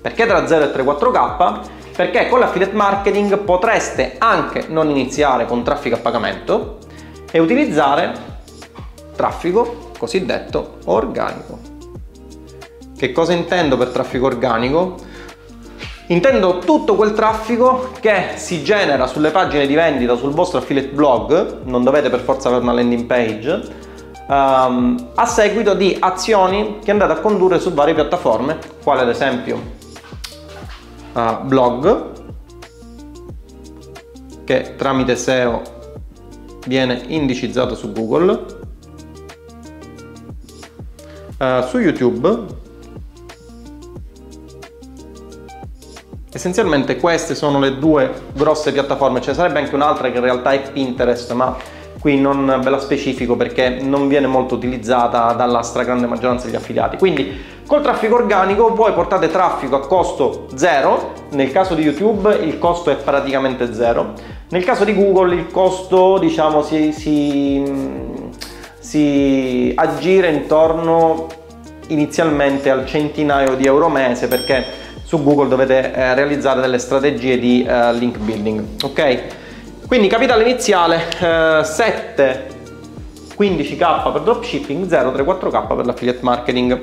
Perché 0.00 0.26
tra 0.26 0.46
0 0.46 0.64
e 0.64 0.72
3 0.72 0.82
4K? 0.82 1.60
Perché 1.94 2.28
con 2.28 2.40
l'affiliate 2.40 2.74
marketing 2.74 3.38
potreste 3.38 4.16
anche 4.18 4.66
non 4.68 4.88
iniziare 4.88 5.46
con 5.46 5.62
traffico 5.62 5.96
a 5.96 5.98
pagamento 5.98 6.78
e 7.30 7.38
utilizzare 7.38 8.12
traffico 9.14 9.90
cosiddetto 9.98 10.78
organico. 10.86 11.58
Che 12.96 13.12
cosa 13.12 13.32
intendo 13.32 13.76
per 13.76 13.88
traffico 13.88 14.26
organico? 14.26 14.96
Intendo 16.08 16.58
tutto 16.58 16.94
quel 16.94 17.12
traffico 17.12 17.90
che 18.00 18.32
si 18.34 18.64
genera 18.64 19.06
sulle 19.06 19.30
pagine 19.30 19.66
di 19.66 19.74
vendita 19.74 20.16
sul 20.16 20.32
vostro 20.32 20.58
affiliate 20.58 20.88
blog, 20.88 21.62
non 21.64 21.84
dovete 21.84 22.10
per 22.10 22.20
forza 22.20 22.48
avere 22.48 22.62
una 22.62 22.72
landing 22.72 23.04
page, 23.04 23.62
um, 24.26 25.10
a 25.14 25.26
seguito 25.26 25.74
di 25.74 25.96
azioni 25.98 26.78
che 26.82 26.90
andate 26.90 27.12
a 27.12 27.20
condurre 27.20 27.58
su 27.58 27.72
varie 27.72 27.94
piattaforme, 27.94 28.58
quale 28.82 29.02
ad 29.02 29.08
esempio 29.08 29.60
uh, 31.12 31.42
blog, 31.42 32.10
che 34.44 34.74
tramite 34.76 35.16
SEO 35.16 35.62
viene 36.66 37.02
indicizzato 37.06 37.74
su 37.74 37.92
Google, 37.92 38.44
uh, 41.38 41.62
su 41.66 41.78
YouTube. 41.78 42.60
Essenzialmente 46.34 46.96
queste 46.96 47.34
sono 47.34 47.58
le 47.58 47.78
due 47.78 48.10
grosse 48.32 48.72
piattaforme, 48.72 49.20
ce 49.20 49.30
ne 49.30 49.36
sarebbe 49.36 49.58
anche 49.58 49.74
un'altra 49.74 50.10
che 50.10 50.16
in 50.16 50.22
realtà 50.22 50.52
è 50.52 50.72
Pinterest, 50.72 51.30
ma 51.32 51.54
qui 52.02 52.20
non 52.20 52.60
ve 52.60 52.68
la 52.68 52.80
specifico 52.80 53.36
perché 53.36 53.78
non 53.80 54.08
viene 54.08 54.26
molto 54.26 54.56
utilizzata 54.56 55.32
dalla 55.34 55.62
stragrande 55.62 56.08
maggioranza 56.08 56.46
degli 56.46 56.56
affiliati. 56.56 56.96
Quindi 56.96 57.32
col 57.64 57.80
traffico 57.80 58.16
organico 58.16 58.74
voi 58.74 58.92
portate 58.92 59.30
traffico 59.30 59.76
a 59.76 59.86
costo 59.86 60.48
zero, 60.56 61.12
nel 61.30 61.52
caso 61.52 61.74
di 61.74 61.82
YouTube 61.82 62.34
il 62.42 62.58
costo 62.58 62.90
è 62.90 62.96
praticamente 62.96 63.72
zero, 63.72 64.14
nel 64.48 64.64
caso 64.64 64.82
di 64.82 64.96
Google 64.96 65.36
il 65.36 65.46
costo 65.46 66.18
diciamo 66.18 66.62
si, 66.62 66.92
si, 66.92 67.62
si 68.80 69.72
aggira 69.76 70.26
intorno 70.26 71.28
inizialmente 71.86 72.68
al 72.68 72.84
centinaio 72.84 73.54
di 73.54 73.64
euro 73.64 73.88
mese 73.88 74.26
perché 74.26 74.64
su 75.04 75.22
Google 75.22 75.46
dovete 75.46 75.94
eh, 75.94 76.14
realizzare 76.14 76.60
delle 76.60 76.78
strategie 76.78 77.38
di 77.38 77.62
eh, 77.62 77.92
link 77.92 78.18
building, 78.18 78.64
ok? 78.82 79.22
Quindi 79.92 80.08
capitale 80.08 80.44
iniziale 80.44 81.06
eh, 81.20 81.60
7 81.62 82.46
15k 83.36 84.10
per 84.10 84.22
dropshipping, 84.22 84.86
0,34k 84.86 85.76
per 85.76 85.84
l'affiliate 85.84 86.20
marketing. 86.22 86.80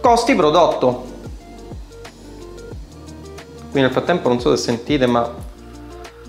Costi 0.00 0.34
prodotto. 0.34 1.04
Qui 3.70 3.80
nel 3.80 3.92
frattempo 3.92 4.26
non 4.26 4.40
so 4.40 4.56
se 4.56 4.60
sentite 4.60 5.06
ma 5.06 5.32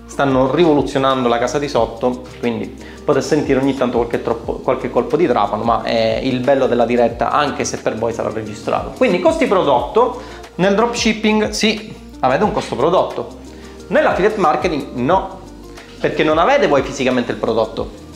stanno 0.06 0.54
rivoluzionando 0.54 1.26
la 1.26 1.38
casa 1.38 1.58
di 1.58 1.66
sotto, 1.66 2.22
quindi 2.38 2.76
potete 3.04 3.26
sentire 3.26 3.58
ogni 3.58 3.74
tanto 3.74 3.96
qualche, 3.96 4.22
troppo, 4.22 4.52
qualche 4.60 4.88
colpo 4.88 5.16
di 5.16 5.26
trapano, 5.26 5.64
ma 5.64 5.82
è 5.82 6.20
il 6.22 6.38
bello 6.38 6.68
della 6.68 6.86
diretta 6.86 7.32
anche 7.32 7.64
se 7.64 7.78
per 7.78 7.98
voi 7.98 8.12
sarà 8.12 8.30
registrato. 8.30 8.90
Quindi 8.96 9.18
costi 9.18 9.46
prodotto 9.46 10.22
Nel 10.54 10.76
dropshipping 10.76 11.48
sì, 11.48 11.92
avete 12.20 12.44
un 12.44 12.52
costo 12.52 12.76
prodotto. 12.76 13.37
Nell'affiliate 13.88 14.38
marketing 14.38 14.86
no, 14.94 15.40
perché 16.00 16.22
non 16.22 16.38
avete 16.38 16.66
voi 16.66 16.82
fisicamente 16.82 17.32
il 17.32 17.38
prodotto. 17.38 18.06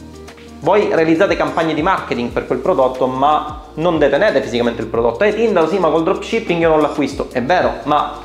Voi 0.60 0.88
realizzate 0.92 1.34
campagne 1.34 1.74
di 1.74 1.82
marketing 1.82 2.30
per 2.30 2.46
quel 2.46 2.58
prodotto, 2.58 3.06
ma 3.06 3.62
non 3.74 3.98
detenete 3.98 4.42
fisicamente 4.42 4.82
il 4.82 4.88
prodotto. 4.88 5.24
E 5.24 5.34
Tinder 5.34 5.68
sì, 5.68 5.78
ma 5.78 5.88
col 5.88 6.04
dropshipping 6.04 6.60
io 6.60 6.68
non 6.68 6.80
l'acquisto. 6.80 7.28
È 7.32 7.42
vero, 7.42 7.78
ma 7.84 8.18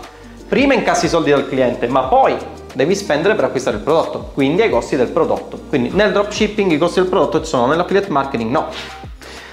prima 0.48 0.74
incassi 0.74 1.06
i 1.06 1.10
soldi 1.10 1.32
dal 1.32 1.48
cliente, 1.48 1.88
ma 1.88 2.04
poi 2.04 2.36
devi 2.74 2.94
spendere 2.96 3.34
per 3.34 3.46
acquistare 3.46 3.78
il 3.78 3.82
prodotto, 3.82 4.30
quindi 4.34 4.62
ai 4.62 4.70
costi 4.70 4.98
del 4.98 5.08
prodotto. 5.08 5.58
Quindi 5.70 5.90
nel 5.94 6.12
dropshipping 6.12 6.72
i 6.72 6.78
costi 6.78 7.00
del 7.00 7.10
prodotto 7.10 7.40
ci 7.40 7.48
sono, 7.48 7.66
nell'affiliate 7.66 8.10
marketing 8.10 8.52
no. 8.52 8.68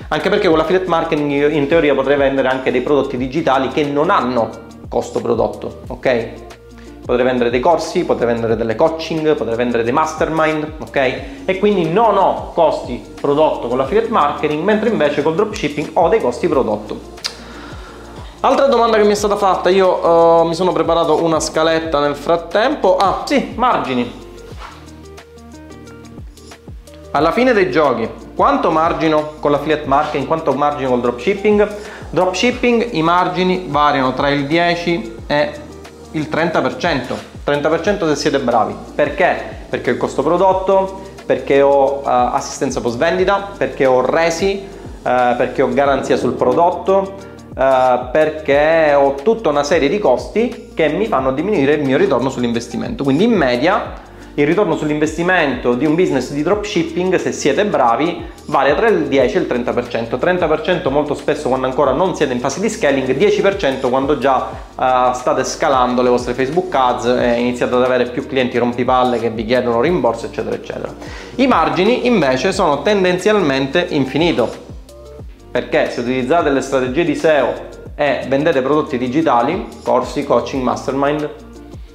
Anche 0.08 0.28
perché 0.28 0.48
con 0.48 0.58
l'affiliate 0.58 0.88
marketing 0.88 1.52
in 1.52 1.66
teoria 1.68 1.94
potrei 1.94 2.16
vendere 2.16 2.48
anche 2.48 2.70
dei 2.70 2.82
prodotti 2.82 3.16
digitali 3.16 3.68
che 3.68 3.84
non 3.84 4.10
hanno 4.10 4.50
costo 4.88 5.20
prodotto, 5.20 5.82
ok? 5.86 6.32
Potrei 7.04 7.26
vendere 7.26 7.50
dei 7.50 7.60
corsi, 7.60 8.06
potrei 8.06 8.28
vendere 8.28 8.56
delle 8.56 8.76
coaching, 8.76 9.34
potrei 9.34 9.56
vendere 9.56 9.82
dei 9.82 9.92
mastermind, 9.92 10.72
ok? 10.78 10.96
E 11.44 11.58
quindi 11.58 11.90
non 11.90 12.16
ho 12.16 12.52
costi 12.54 13.04
prodotto 13.20 13.68
con 13.68 13.76
l'affiliate 13.76 14.08
marketing, 14.08 14.62
mentre 14.62 14.88
invece 14.88 15.22
col 15.22 15.34
dropshipping 15.34 15.90
ho 15.92 16.08
dei 16.08 16.18
costi 16.18 16.48
prodotto. 16.48 16.98
Altra 18.40 18.68
domanda 18.68 18.96
che 18.96 19.04
mi 19.04 19.12
è 19.12 19.16
stata 19.16 19.36
fatta, 19.36 19.68
io 19.68 20.40
uh, 20.40 20.46
mi 20.46 20.54
sono 20.54 20.72
preparato 20.72 21.22
una 21.22 21.40
scaletta 21.40 22.00
nel 22.00 22.16
frattempo. 22.16 22.96
Ah, 22.96 23.22
sì, 23.26 23.52
margini. 23.54 24.22
Alla 27.10 27.32
fine 27.32 27.52
dei 27.52 27.70
giochi, 27.70 28.08
quanto 28.34 28.70
margino 28.70 29.34
con 29.40 29.50
l'affiliate 29.50 29.86
marketing, 29.86 30.26
quanto 30.26 30.54
margino 30.54 30.88
col 30.88 31.00
dropshipping? 31.02 31.68
Dropshipping 32.08 32.94
i 32.94 33.02
margini 33.02 33.66
variano 33.68 34.14
tra 34.14 34.30
il 34.30 34.46
10 34.46 35.16
e 35.26 35.62
il 36.14 36.28
30%. 36.30 37.14
30% 37.46 38.08
se 38.08 38.16
siete 38.16 38.38
bravi. 38.40 38.74
Perché? 38.94 39.36
Perché 39.68 39.90
ho 39.90 39.92
il 39.92 39.98
costo 39.98 40.22
prodotto, 40.22 41.02
perché 41.26 41.62
ho 41.62 42.00
uh, 42.00 42.02
assistenza 42.04 42.80
post 42.80 42.96
vendita, 42.96 43.50
perché 43.56 43.86
ho 43.86 44.04
resi, 44.04 44.62
uh, 44.66 45.02
perché 45.02 45.62
ho 45.62 45.72
garanzia 45.72 46.16
sul 46.16 46.32
prodotto, 46.32 47.14
uh, 47.54 48.10
perché 48.10 48.94
ho 48.94 49.14
tutta 49.14 49.48
una 49.48 49.64
serie 49.64 49.88
di 49.88 49.98
costi 49.98 50.70
che 50.74 50.88
mi 50.88 51.06
fanno 51.06 51.32
diminuire 51.32 51.74
il 51.74 51.84
mio 51.84 51.96
ritorno 51.96 52.30
sull'investimento. 52.30 53.04
Quindi 53.04 53.24
in 53.24 53.32
media 53.32 54.02
il 54.36 54.46
ritorno 54.46 54.76
sull'investimento 54.76 55.74
di 55.74 55.86
un 55.86 55.94
business 55.94 56.32
di 56.32 56.42
dropshipping, 56.42 57.16
se 57.16 57.30
siete 57.30 57.64
bravi, 57.64 58.24
varia 58.46 58.74
tra 58.74 58.88
il 58.88 59.06
10 59.06 59.36
e 59.36 59.40
il 59.40 59.46
30%. 59.46 60.18
30% 60.18 60.90
molto 60.90 61.14
spesso 61.14 61.48
quando 61.48 61.66
ancora 61.66 61.92
non 61.92 62.16
siete 62.16 62.32
in 62.32 62.40
fase 62.40 62.60
di 62.60 62.68
scaling, 62.68 63.16
10% 63.16 63.88
quando 63.88 64.18
già 64.18 64.48
uh, 64.74 65.12
state 65.12 65.44
scalando 65.44 66.02
le 66.02 66.08
vostre 66.08 66.34
Facebook 66.34 66.74
ads 66.74 67.04
e 67.04 67.38
iniziate 67.38 67.74
ad 67.74 67.84
avere 67.84 68.06
più 68.06 68.26
clienti 68.26 68.58
rompipalle 68.58 69.20
che 69.20 69.30
vi 69.30 69.44
chiedono 69.44 69.80
rimborso, 69.80 70.26
eccetera, 70.26 70.56
eccetera. 70.56 70.92
I 71.36 71.46
margini 71.46 72.06
invece 72.06 72.52
sono 72.52 72.82
tendenzialmente 72.82 73.86
infinito. 73.90 74.62
Perché 75.50 75.90
se 75.90 76.00
utilizzate 76.00 76.50
le 76.50 76.60
strategie 76.60 77.04
di 77.04 77.14
SEO 77.14 77.52
e 77.94 78.24
vendete 78.26 78.60
prodotti 78.60 78.98
digitali, 78.98 79.68
corsi, 79.84 80.24
coaching, 80.24 80.64
mastermind, 80.64 81.43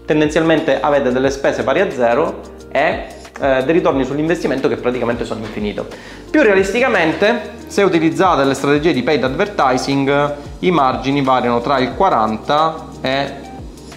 tendenzialmente 0.10 0.80
avete 0.80 1.12
delle 1.12 1.30
spese 1.30 1.62
pari 1.62 1.82
a 1.82 1.92
zero 1.92 2.42
e 2.72 3.06
eh, 3.39 3.63
dei 3.63 3.74
ritorni 3.75 4.04
sull'investimento 4.04 4.68
che 4.68 4.78
praticamente 4.78 5.24
sono 5.24 5.42
infinito. 5.42 5.86
Più 6.32 6.42
realisticamente, 6.42 7.58
se 7.68 7.84
utilizzate 7.84 8.44
le 8.44 8.56
strategie 8.56 8.92
di 8.92 9.04
paid 9.04 9.24
advertising, 9.24 10.34
i 10.60 10.72
margini 10.72 11.22
variano 11.22 11.62
tra 11.62 11.78
il 11.78 11.94
40 11.94 12.88
e 13.01 13.34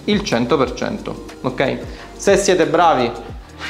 il 0.03 0.21
100%, 0.21 1.13
ok? 1.41 1.77
Se 2.15 2.37
siete 2.37 2.67
bravi 2.67 3.11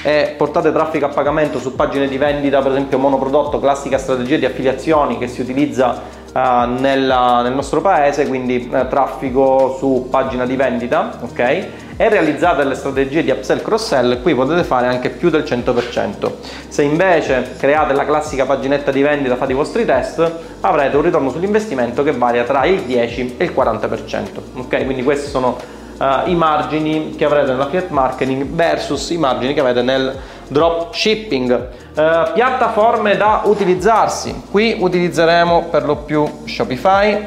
e 0.01 0.33
portate 0.35 0.73
traffico 0.73 1.05
a 1.05 1.09
pagamento 1.09 1.59
su 1.59 1.73
pagine 1.75 2.09
di 2.09 2.17
vendita, 2.17 2.61
per 2.61 2.71
esempio 2.71 2.97
monoprodotto, 2.97 3.57
classica 3.57 3.97
strategia 3.97 4.35
di 4.35 4.45
affiliazioni 4.45 5.17
che 5.17 5.29
si 5.29 5.39
utilizza 5.39 6.21
Uh, 6.33 6.65
nella, 6.79 7.43
nel 7.43 7.53
nostro 7.53 7.79
paese, 7.79 8.25
quindi 8.27 8.67
uh, 8.67 8.87
traffico 8.87 9.75
su 9.77 10.07
pagina 10.09 10.47
di 10.47 10.55
vendita, 10.55 11.19
ok? 11.21 11.67
E 11.95 12.09
realizzate 12.09 12.63
le 12.63 12.75
strategie 12.75 13.23
di 13.23 13.31
upsell 13.31 13.61
cross-sell, 13.61 14.21
qui 14.21 14.33
potete 14.33 14.63
fare 14.63 14.87
anche 14.87 15.09
più 15.09 15.29
del 15.29 15.43
100%. 15.43 16.31
Se 16.67 16.81
invece 16.81 17.55
create 17.57 17.93
la 17.93 18.05
classica 18.05 18.45
paginetta 18.45 18.91
di 18.91 19.01
vendita, 19.01 19.35
fate 19.35 19.51
i 19.51 19.55
vostri 19.55 19.85
test, 19.85 20.31
avrete 20.61 20.95
un 20.95 21.03
ritorno 21.03 21.29
sull'investimento 21.29 22.03
che 22.03 22.11
varia 22.11 22.43
tra 22.43 22.65
il 22.65 22.81
10 22.81 23.35
e 23.37 23.43
il 23.45 23.53
40%. 23.55 24.27
Ok, 24.55 24.85
quindi 24.85 25.03
questi 25.03 25.29
sono 25.29 25.57
uh, 25.97 26.29
i 26.29 26.35
margini 26.35 27.15
che 27.15 27.25
avrete 27.25 27.51
nell'affiliate 27.51 27.93
marketing 27.93 28.45
versus 28.45 29.09
i 29.09 29.17
margini 29.17 29.53
che 29.53 29.59
avete 29.59 29.81
nel 29.81 30.17
dropshipping. 30.47 31.69
Uh, 31.95 32.33
piattaforme 32.33 33.17
da 33.17 33.41
utilizzarsi. 33.45 34.43
Qui 34.49 34.77
utilizzeremo 34.79 35.67
per 35.69 35.85
lo 35.85 35.97
più 35.97 36.25
Shopify. 36.45 37.25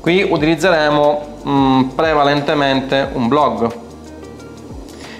Qui 0.00 0.26
utilizzeremo 0.30 1.29
mm, 1.48 1.82
prevalentemente 1.90 3.08
un 3.12 3.28
blog. 3.28 3.72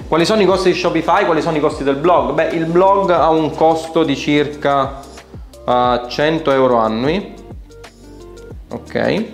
Quali 0.08 0.24
sono 0.24 0.42
i 0.42 0.46
costi 0.46 0.72
di 0.72 0.78
Shopify? 0.78 1.24
Quali 1.24 1.40
sono 1.40 1.56
i 1.56 1.60
costi 1.60 1.84
del 1.84 1.96
blog? 1.96 2.32
Beh, 2.32 2.48
il 2.48 2.66
blog 2.66 3.10
ha 3.10 3.30
un 3.30 3.54
costo 3.54 4.02
di 4.02 4.16
circa 4.16 5.00
uh, 5.64 6.08
100 6.08 6.50
euro 6.50 6.78
annui. 6.78 7.34
Ok. 8.70 9.24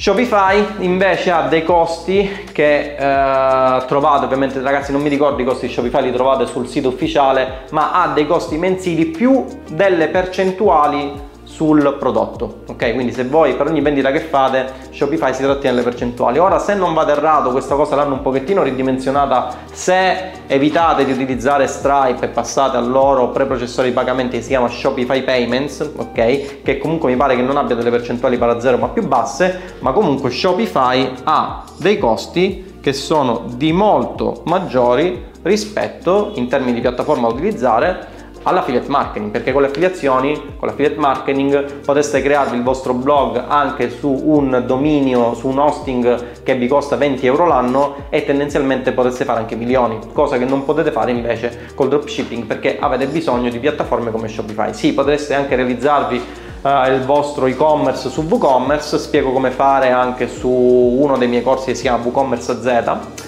Shopify 0.00 0.64
invece 0.78 1.30
ha 1.30 1.42
dei 1.42 1.62
costi 1.62 2.46
che 2.52 2.96
eh, 2.96 3.84
trovate, 3.86 4.24
ovviamente 4.24 4.58
ragazzi 4.62 4.92
non 4.92 5.02
mi 5.02 5.10
ricordo 5.10 5.42
i 5.42 5.44
costi 5.44 5.66
di 5.66 5.72
Shopify, 5.74 6.02
li 6.02 6.10
trovate 6.10 6.46
sul 6.46 6.66
sito 6.66 6.88
ufficiale, 6.88 7.64
ma 7.72 7.92
ha 7.92 8.08
dei 8.14 8.26
costi 8.26 8.56
mensili 8.56 9.06
più 9.06 9.44
delle 9.68 10.08
percentuali 10.08 11.28
sul 11.60 11.96
prodotto. 11.98 12.60
Ok, 12.68 12.94
quindi 12.94 13.12
se 13.12 13.24
voi 13.24 13.54
per 13.54 13.66
ogni 13.66 13.82
vendita 13.82 14.10
che 14.10 14.20
fate 14.20 14.72
Shopify 14.92 15.34
si 15.34 15.42
trattiene 15.42 15.76
le 15.76 15.82
percentuali. 15.82 16.38
Ora, 16.38 16.58
se 16.58 16.74
non 16.74 16.94
vado 16.94 17.10
errato, 17.10 17.50
questa 17.50 17.74
cosa 17.74 17.96
l'hanno 17.96 18.14
un 18.14 18.22
pochettino 18.22 18.62
ridimensionata. 18.62 19.56
Se 19.70 20.30
evitate 20.46 21.04
di 21.04 21.12
utilizzare 21.12 21.66
Stripe 21.66 22.24
e 22.24 22.28
passate 22.28 22.78
al 22.78 22.88
loro 22.88 23.28
preprocessore 23.28 23.88
di 23.88 23.92
pagamenti 23.92 24.38
che 24.38 24.42
si 24.42 24.48
chiama 24.48 24.68
Shopify 24.68 25.22
Payments, 25.22 25.92
ok, 25.96 26.62
che 26.62 26.78
comunque 26.78 27.10
mi 27.10 27.16
pare 27.16 27.36
che 27.36 27.42
non 27.42 27.58
abbia 27.58 27.76
delle 27.76 27.90
percentuali 27.90 28.38
para 28.38 28.58
zero 28.58 28.78
ma 28.78 28.88
più 28.88 29.06
basse, 29.06 29.74
ma 29.80 29.92
comunque 29.92 30.30
Shopify 30.30 31.12
ha 31.24 31.64
dei 31.76 31.98
costi 31.98 32.78
che 32.80 32.94
sono 32.94 33.42
di 33.54 33.70
molto 33.74 34.40
maggiori 34.46 35.26
rispetto 35.42 36.32
in 36.36 36.48
termini 36.48 36.72
di 36.72 36.80
piattaforma 36.80 37.28
da 37.28 37.34
utilizzare 37.34 38.18
all'affiliate 38.42 38.88
marketing 38.88 39.30
perché 39.30 39.52
con 39.52 39.62
le 39.62 39.68
affiliazioni 39.68 40.54
con 40.56 40.68
l'affiliate 40.68 40.98
marketing 40.98 41.80
poteste 41.84 42.22
crearvi 42.22 42.56
il 42.56 42.62
vostro 42.62 42.94
blog 42.94 43.42
anche 43.46 43.90
su 43.90 44.08
un 44.08 44.62
dominio 44.66 45.34
su 45.34 45.48
un 45.48 45.58
hosting 45.58 46.42
che 46.42 46.54
vi 46.54 46.66
costa 46.66 46.96
20 46.96 47.26
euro 47.26 47.46
l'anno 47.46 48.06
e 48.08 48.24
tendenzialmente 48.24 48.92
poteste 48.92 49.24
fare 49.24 49.40
anche 49.40 49.56
milioni 49.56 49.98
cosa 50.12 50.38
che 50.38 50.44
non 50.44 50.64
potete 50.64 50.90
fare 50.90 51.10
invece 51.10 51.72
col 51.74 51.88
dropshipping 51.88 52.44
perché 52.44 52.78
avete 52.78 53.06
bisogno 53.06 53.50
di 53.50 53.58
piattaforme 53.58 54.10
come 54.10 54.28
Shopify. 54.28 54.72
Sì 54.72 54.92
potreste 54.92 55.34
anche 55.34 55.56
realizzarvi 55.56 56.22
uh, 56.62 56.68
il 56.92 57.02
vostro 57.04 57.46
e-commerce 57.46 58.08
su 58.08 58.22
WooCommerce 58.22 58.98
spiego 58.98 59.32
come 59.32 59.50
fare 59.50 59.90
anche 59.90 60.28
su 60.28 60.48
uno 60.48 61.16
dei 61.16 61.28
miei 61.28 61.42
corsi 61.42 61.66
che 61.66 61.74
si 61.74 61.82
chiama 61.82 62.02
WooCommerce 62.02 62.60
Z 62.60 63.19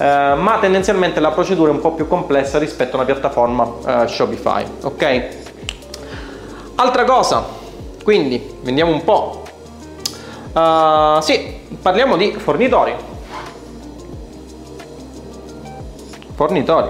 eh, 0.00 0.34
ma 0.34 0.56
tendenzialmente 0.58 1.20
la 1.20 1.30
procedura 1.30 1.70
è 1.70 1.74
un 1.74 1.80
po' 1.80 1.92
più 1.92 2.08
complessa 2.08 2.58
rispetto 2.58 2.92
a 2.92 3.00
una 3.00 3.04
piattaforma 3.04 3.70
eh, 3.86 4.08
Shopify, 4.08 4.64
ok? 4.82 5.28
Altra 6.76 7.04
cosa, 7.04 7.44
quindi 8.02 8.58
vediamo 8.62 8.92
un 8.92 9.04
po'. 9.04 9.42
Uh, 10.52 11.20
sì, 11.20 11.60
parliamo 11.82 12.16
di 12.16 12.32
fornitori. 12.32 12.94
Fornitori. 16.34 16.88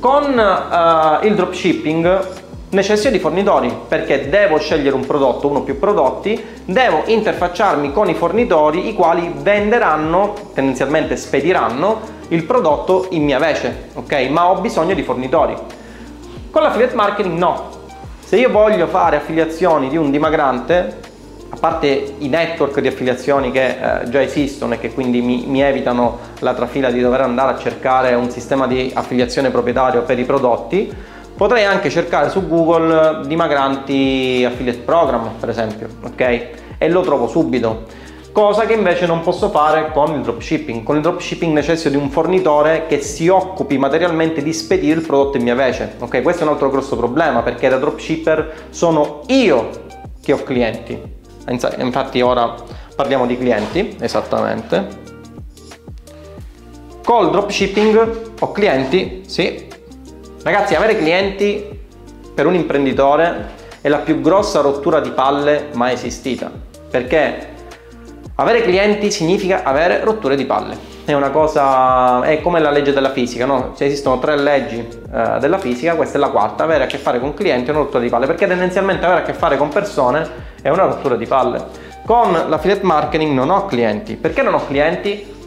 Con 0.00 0.24
uh, 0.24 1.24
il 1.24 1.34
dropshipping 1.36 2.39
necessito 2.70 3.10
di 3.10 3.18
fornitori 3.18 3.74
perché 3.88 4.28
devo 4.28 4.58
scegliere 4.58 4.94
un 4.94 5.04
prodotto, 5.06 5.48
uno 5.48 5.60
o 5.60 5.62
più 5.62 5.78
prodotti, 5.78 6.42
devo 6.64 7.02
interfacciarmi 7.06 7.92
con 7.92 8.08
i 8.08 8.14
fornitori 8.14 8.88
i 8.88 8.94
quali 8.94 9.32
venderanno, 9.36 10.34
tendenzialmente 10.54 11.16
spediranno 11.16 12.18
il 12.28 12.44
prodotto 12.44 13.08
in 13.10 13.24
mia 13.24 13.38
vece, 13.38 13.88
ok? 13.94 14.28
Ma 14.30 14.50
ho 14.50 14.60
bisogno 14.60 14.94
di 14.94 15.02
fornitori. 15.02 15.54
Con 16.50 16.62
l'affiliate 16.62 16.94
marketing 16.94 17.38
no. 17.38 17.78
Se 18.24 18.36
io 18.36 18.50
voglio 18.50 18.86
fare 18.86 19.16
affiliazioni 19.16 19.88
di 19.88 19.96
un 19.96 20.10
dimagrante, 20.10 21.08
a 21.52 21.56
parte 21.58 22.14
i 22.18 22.28
network 22.28 22.78
di 22.78 22.86
affiliazioni 22.86 23.50
che 23.50 23.66
eh, 23.66 24.08
già 24.08 24.22
esistono 24.22 24.74
e 24.74 24.78
che 24.78 24.92
quindi 24.92 25.20
mi, 25.20 25.44
mi, 25.48 25.60
evitano 25.60 26.18
la 26.38 26.54
trafila 26.54 26.92
di 26.92 27.00
dover 27.00 27.22
andare 27.22 27.54
a 27.54 27.58
cercare 27.58 28.14
un 28.14 28.30
sistema 28.30 28.68
di 28.68 28.92
affiliazione 28.94 29.50
proprietario 29.50 30.02
per 30.02 30.20
i 30.20 30.24
prodotti, 30.24 30.92
Potrei 31.40 31.64
anche 31.64 31.88
cercare 31.88 32.28
su 32.28 32.46
Google 32.46 33.26
dimagranti 33.26 34.44
affiliate 34.46 34.80
program, 34.80 35.36
per 35.40 35.48
esempio, 35.48 35.88
ok? 36.02 36.48
e 36.76 36.88
lo 36.90 37.00
trovo 37.00 37.28
subito 37.28 37.84
cosa 38.30 38.66
che 38.66 38.74
invece 38.74 39.06
non 39.06 39.22
posso 39.22 39.48
fare 39.48 39.90
con 39.90 40.14
il 40.14 40.20
dropshipping. 40.20 40.82
Con 40.82 40.96
il 40.96 41.02
dropshipping 41.02 41.54
necessito 41.54 41.88
di 41.88 41.96
un 41.96 42.10
fornitore 42.10 42.84
che 42.86 43.00
si 43.00 43.28
occupi 43.28 43.78
materialmente 43.78 44.42
di 44.42 44.52
spedire 44.52 45.00
il 45.00 45.06
prodotto 45.06 45.38
in 45.38 45.42
mia 45.42 45.54
vece. 45.54 45.94
Ok, 45.98 46.20
questo 46.20 46.42
è 46.42 46.46
un 46.46 46.52
altro 46.52 46.68
grosso 46.68 46.94
problema 46.94 47.40
perché 47.40 47.70
da 47.70 47.78
dropshipper 47.78 48.66
sono 48.68 49.22
io 49.28 49.70
che 50.22 50.32
ho 50.32 50.42
clienti. 50.42 51.00
Infatti 51.78 52.20
ora 52.20 52.54
parliamo 52.94 53.26
di 53.26 53.38
clienti, 53.38 53.96
esattamente. 53.98 54.88
Col 57.02 57.30
dropshipping 57.30 58.32
ho 58.38 58.52
clienti, 58.52 59.22
sì. 59.26 59.68
Ragazzi, 60.42 60.74
avere 60.74 60.96
clienti 60.96 61.78
per 62.34 62.46
un 62.46 62.54
imprenditore 62.54 63.58
è 63.82 63.88
la 63.90 63.98
più 63.98 64.22
grossa 64.22 64.62
rottura 64.62 64.98
di 65.00 65.10
palle 65.10 65.68
mai 65.74 65.92
esistita. 65.92 66.50
Perché 66.90 67.48
avere 68.36 68.62
clienti 68.62 69.10
significa 69.10 69.64
avere 69.64 70.02
rotture 70.02 70.36
di 70.36 70.46
palle. 70.46 70.78
È 71.04 71.12
una 71.12 71.28
cosa, 71.28 72.22
è 72.22 72.40
come 72.40 72.58
la 72.58 72.70
legge 72.70 72.94
della 72.94 73.10
fisica, 73.10 73.44
no? 73.44 73.74
Cioè 73.76 73.86
esistono 73.86 74.18
tre 74.18 74.38
leggi 74.38 74.78
eh, 74.78 75.36
della 75.40 75.58
fisica, 75.58 75.94
questa 75.94 76.16
è 76.16 76.20
la 76.20 76.30
quarta, 76.30 76.64
avere 76.64 76.84
a 76.84 76.86
che 76.86 76.96
fare 76.96 77.20
con 77.20 77.34
clienti 77.34 77.68
è 77.68 77.72
una 77.72 77.80
rottura 77.80 78.02
di 78.02 78.08
palle, 78.08 78.26
perché 78.26 78.46
tendenzialmente 78.46 79.04
avere 79.04 79.20
a 79.20 79.24
che 79.24 79.34
fare 79.34 79.58
con 79.58 79.68
persone 79.68 80.26
è 80.62 80.70
una 80.70 80.84
rottura 80.84 81.16
di 81.16 81.26
palle. 81.26 81.62
Con 82.06 82.32
l'affiliate 82.32 82.84
marketing 82.86 83.34
non 83.34 83.50
ho 83.50 83.66
clienti. 83.66 84.16
Perché 84.16 84.40
non 84.40 84.54
ho 84.54 84.64
clienti? 84.66 85.38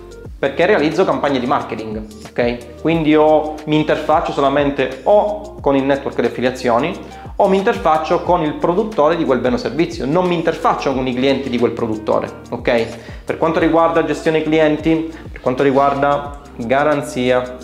Perché 0.44 0.66
realizzo 0.66 1.06
campagne 1.06 1.40
di 1.40 1.46
marketing, 1.46 2.06
ok? 2.28 2.82
Quindi 2.82 3.12
io 3.12 3.54
mi 3.68 3.78
interfaccio 3.78 4.34
solamente 4.34 5.00
o 5.04 5.56
con 5.62 5.78
il 5.78 5.86
network 5.86 6.20
di 6.20 6.28
affiliazioni 6.28 6.94
o 7.38 7.48
mi 7.48 7.56
interfaccio 7.56 8.24
con 8.24 8.44
il 8.44 8.56
produttore 8.56 9.16
di 9.16 9.24
quel 9.24 9.40
bene 9.40 9.56
o 9.56 9.58
servizio, 9.58 10.06
non 10.06 10.26
mi 10.26 10.36
interfaccio 10.36 10.94
con 10.94 11.08
i 11.08 11.14
clienti 11.14 11.50
di 11.50 11.58
quel 11.58 11.72
produttore, 11.72 12.42
ok? 12.50 12.88
Per 13.24 13.38
quanto 13.38 13.60
riguarda 13.60 14.04
gestione 14.04 14.44
clienti, 14.44 15.16
per 15.32 15.40
quanto 15.40 15.64
riguarda 15.64 16.42
garanzia, 16.58 17.56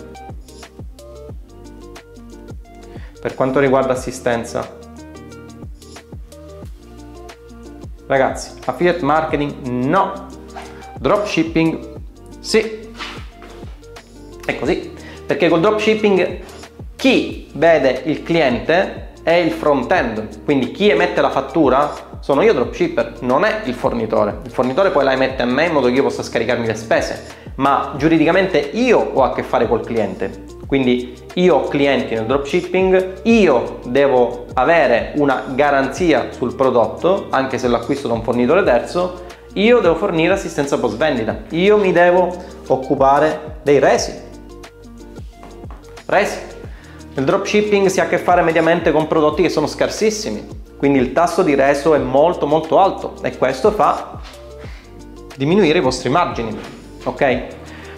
per 3.20 3.34
quanto 3.34 3.58
riguarda 3.58 3.92
assistenza, 3.92 4.66
ragazzi, 8.06 8.52
affiliate 8.64 9.04
marketing 9.04 9.66
no, 9.66 10.28
dropshipping 10.98 11.89
sì, 12.40 12.88
è 14.44 14.58
così, 14.58 14.92
perché 15.24 15.48
col 15.48 15.60
dropshipping 15.60 16.38
chi 16.96 17.48
vede 17.54 18.02
il 18.04 18.22
cliente 18.22 19.12
è 19.22 19.32
il 19.32 19.52
front-end, 19.52 20.44
quindi 20.44 20.70
chi 20.70 20.90
emette 20.90 21.20
la 21.20 21.30
fattura 21.30 22.08
sono 22.20 22.42
io 22.42 22.52
dropshipper, 22.52 23.14
non 23.20 23.44
è 23.44 23.62
il 23.64 23.74
fornitore. 23.74 24.40
Il 24.44 24.50
fornitore 24.50 24.90
poi 24.90 25.04
la 25.04 25.12
emette 25.12 25.42
a 25.42 25.46
me 25.46 25.66
in 25.66 25.72
modo 25.72 25.86
che 25.86 25.94
io 25.94 26.02
possa 26.02 26.22
scaricarmi 26.22 26.66
le 26.66 26.74
spese, 26.74 27.24
ma 27.56 27.94
giuridicamente 27.96 28.58
io 28.58 28.98
ho 28.98 29.22
a 29.22 29.32
che 29.32 29.42
fare 29.42 29.66
col 29.66 29.80
cliente. 29.80 30.58
Quindi 30.66 31.14
io 31.34 31.56
ho 31.56 31.68
clienti 31.68 32.14
nel 32.14 32.26
dropshipping, 32.26 33.20
io 33.22 33.80
devo 33.86 34.46
avere 34.54 35.12
una 35.16 35.44
garanzia 35.54 36.28
sul 36.30 36.54
prodotto, 36.54 37.26
anche 37.30 37.58
se 37.58 37.68
l'acquisto 37.68 38.06
da 38.06 38.14
un 38.14 38.22
fornitore 38.22 38.62
terzo, 38.62 39.24
io 39.54 39.80
devo 39.80 39.94
fornire 39.96 40.32
assistenza 40.32 40.78
post 40.78 40.96
vendita, 40.96 41.42
io 41.50 41.76
mi 41.76 41.92
devo 41.92 42.34
occupare 42.68 43.58
dei 43.62 43.78
resi. 43.78 44.28
Resi 46.06 46.48
il 47.14 47.24
dropshipping 47.24 47.88
si 47.88 48.00
ha 48.00 48.04
a 48.04 48.06
che 48.06 48.18
fare 48.18 48.40
mediamente 48.40 48.92
con 48.92 49.08
prodotti 49.08 49.42
che 49.42 49.48
sono 49.48 49.66
scarsissimi, 49.66 50.46
quindi 50.78 51.00
il 51.00 51.12
tasso 51.12 51.42
di 51.42 51.56
reso 51.56 51.94
è 51.94 51.98
molto 51.98 52.46
molto 52.46 52.78
alto 52.78 53.14
e 53.22 53.36
questo 53.36 53.72
fa 53.72 54.20
diminuire 55.36 55.78
i 55.78 55.82
vostri 55.82 56.08
margini, 56.08 56.56
ok? 57.02 57.46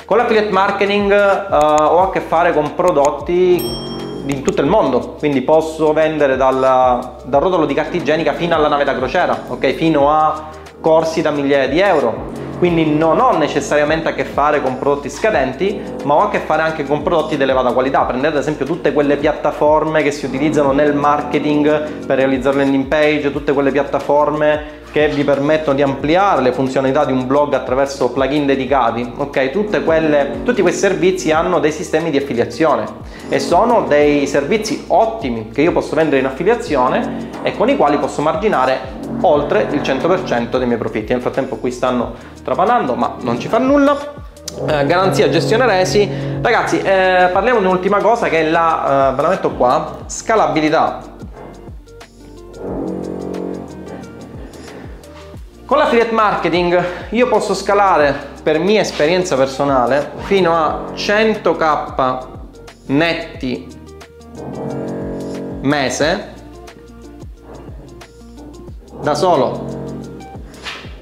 Con 0.07 0.17
l'affiliate 0.17 0.51
marketing 0.51 1.11
uh, 1.11 1.55
ho 1.55 2.01
a 2.01 2.11
che 2.11 2.21
fare 2.21 2.55
con 2.55 2.75
prodotti 2.75 3.91
in 4.27 4.43
tutto 4.43 4.63
il 4.63 4.67
mondo, 4.67 5.15
quindi 5.19 5.43
posso 5.43 5.93
vendere 5.93 6.37
dal, 6.37 7.21
dal 7.25 7.41
rotolo 7.41 7.67
di 7.67 7.75
carta 7.75 7.97
igienica 7.97 8.33
fino 8.33 8.55
alla 8.55 8.69
nave 8.69 8.85
da 8.85 8.97
crociera, 8.97 9.45
ok? 9.49 9.75
Fino 9.75 10.11
a 10.11 10.49
corsi 10.83 11.23
da 11.23 11.31
migliaia 11.31 11.69
di 11.69 11.81
euro 11.81 12.43
quindi 12.63 12.85
non 12.87 13.19
ho 13.19 13.37
necessariamente 13.37 14.09
a 14.09 14.15
che 14.15 14.25
fare 14.25 14.63
con 14.63 14.79
prodotti 14.79 15.11
scadenti, 15.11 15.81
ma 16.05 16.15
ho 16.15 16.21
a 16.21 16.31
che 16.31 16.39
fare 16.39 16.63
anche 16.63 16.85
con 16.85 17.03
prodotti 17.03 17.37
di 17.37 17.43
elevata 17.43 17.73
qualità. 17.73 18.03
Prendete 18.03 18.37
ad 18.37 18.41
esempio 18.41 18.65
tutte 18.65 18.93
quelle 18.93 19.17
piattaforme 19.17 20.05
che 20.05 20.13
si 20.13 20.27
utilizzano 20.27 20.71
nel 20.71 20.95
marketing 20.95 22.05
per 22.07 22.19
realizzare 22.19 22.59
landing 22.59 22.87
page, 22.87 23.33
tutte 23.33 23.53
quelle 23.53 23.73
piattaforme 23.73 24.81
che 24.93 25.09
vi 25.09 25.25
permettono 25.25 25.75
di 25.75 25.83
ampliare 25.83 26.41
le 26.41 26.53
funzionalità 26.53 27.05
di 27.05 27.11
un 27.11 27.27
blog 27.27 27.55
attraverso 27.55 28.13
plugin 28.13 28.47
dedicati. 28.47 29.11
Ok, 29.17 29.83
quelle, 29.83 30.43
tutti 30.45 30.63
questi 30.63 30.79
servizi 30.79 31.33
hanno 31.33 31.59
dei 31.59 31.73
sistemi 31.73 32.11
di 32.11 32.19
affiliazione 32.19 32.85
e 33.29 33.41
sono 33.41 33.87
dei 33.89 34.29
servizi 34.29 34.85
ottimi 34.87 35.49
che 35.49 35.63
io 35.63 35.73
posso 35.73 35.97
vendere 35.97 36.21
in 36.21 36.27
affiliazione 36.27 37.31
e 37.43 37.57
con 37.57 37.69
i 37.69 37.77
quali 37.77 37.99
posso 37.99 38.23
marginare 38.23 39.01
oltre 39.23 39.69
il 39.71 39.81
100% 39.81 40.59
dei 40.59 40.67
miei 40.67 40.79
profitti. 40.79 41.13
Nel 41.13 41.23
frattempo 41.23 41.57
qui 41.57 41.71
stanno 41.71 42.15
trapanando, 42.43 42.95
ma 42.95 43.17
non 43.21 43.39
ci 43.39 43.49
fa 43.49 43.59
nulla. 43.59 44.21
Eh, 44.69 44.85
garanzia 44.85 45.31
gestione 45.31 45.65
resi 45.65 46.07
ragazzi 46.43 46.79
eh, 46.79 47.31
parliamo 47.33 47.61
di 47.61 47.65
un'ultima 47.65 48.03
cosa 48.03 48.29
che 48.29 48.41
è 48.41 48.51
la 48.51 49.13
eh, 49.13 49.15
ve 49.15 49.23
la 49.23 49.29
metto 49.29 49.53
qua 49.53 50.01
scalabilità 50.05 51.01
Con 55.65 55.81
l'affiliate 55.81 56.13
marketing 56.13 56.85
io 57.11 57.29
posso 57.29 57.55
scalare 57.55 58.15
per 58.43 58.59
mia 58.59 58.83
esperienza 58.83 59.37
personale 59.37 60.11
fino 60.17 60.55
a 60.55 60.93
100k 60.95 62.27
netti 62.89 63.67
mese 65.63 66.32
da 69.03 69.15
solo. 69.15 69.81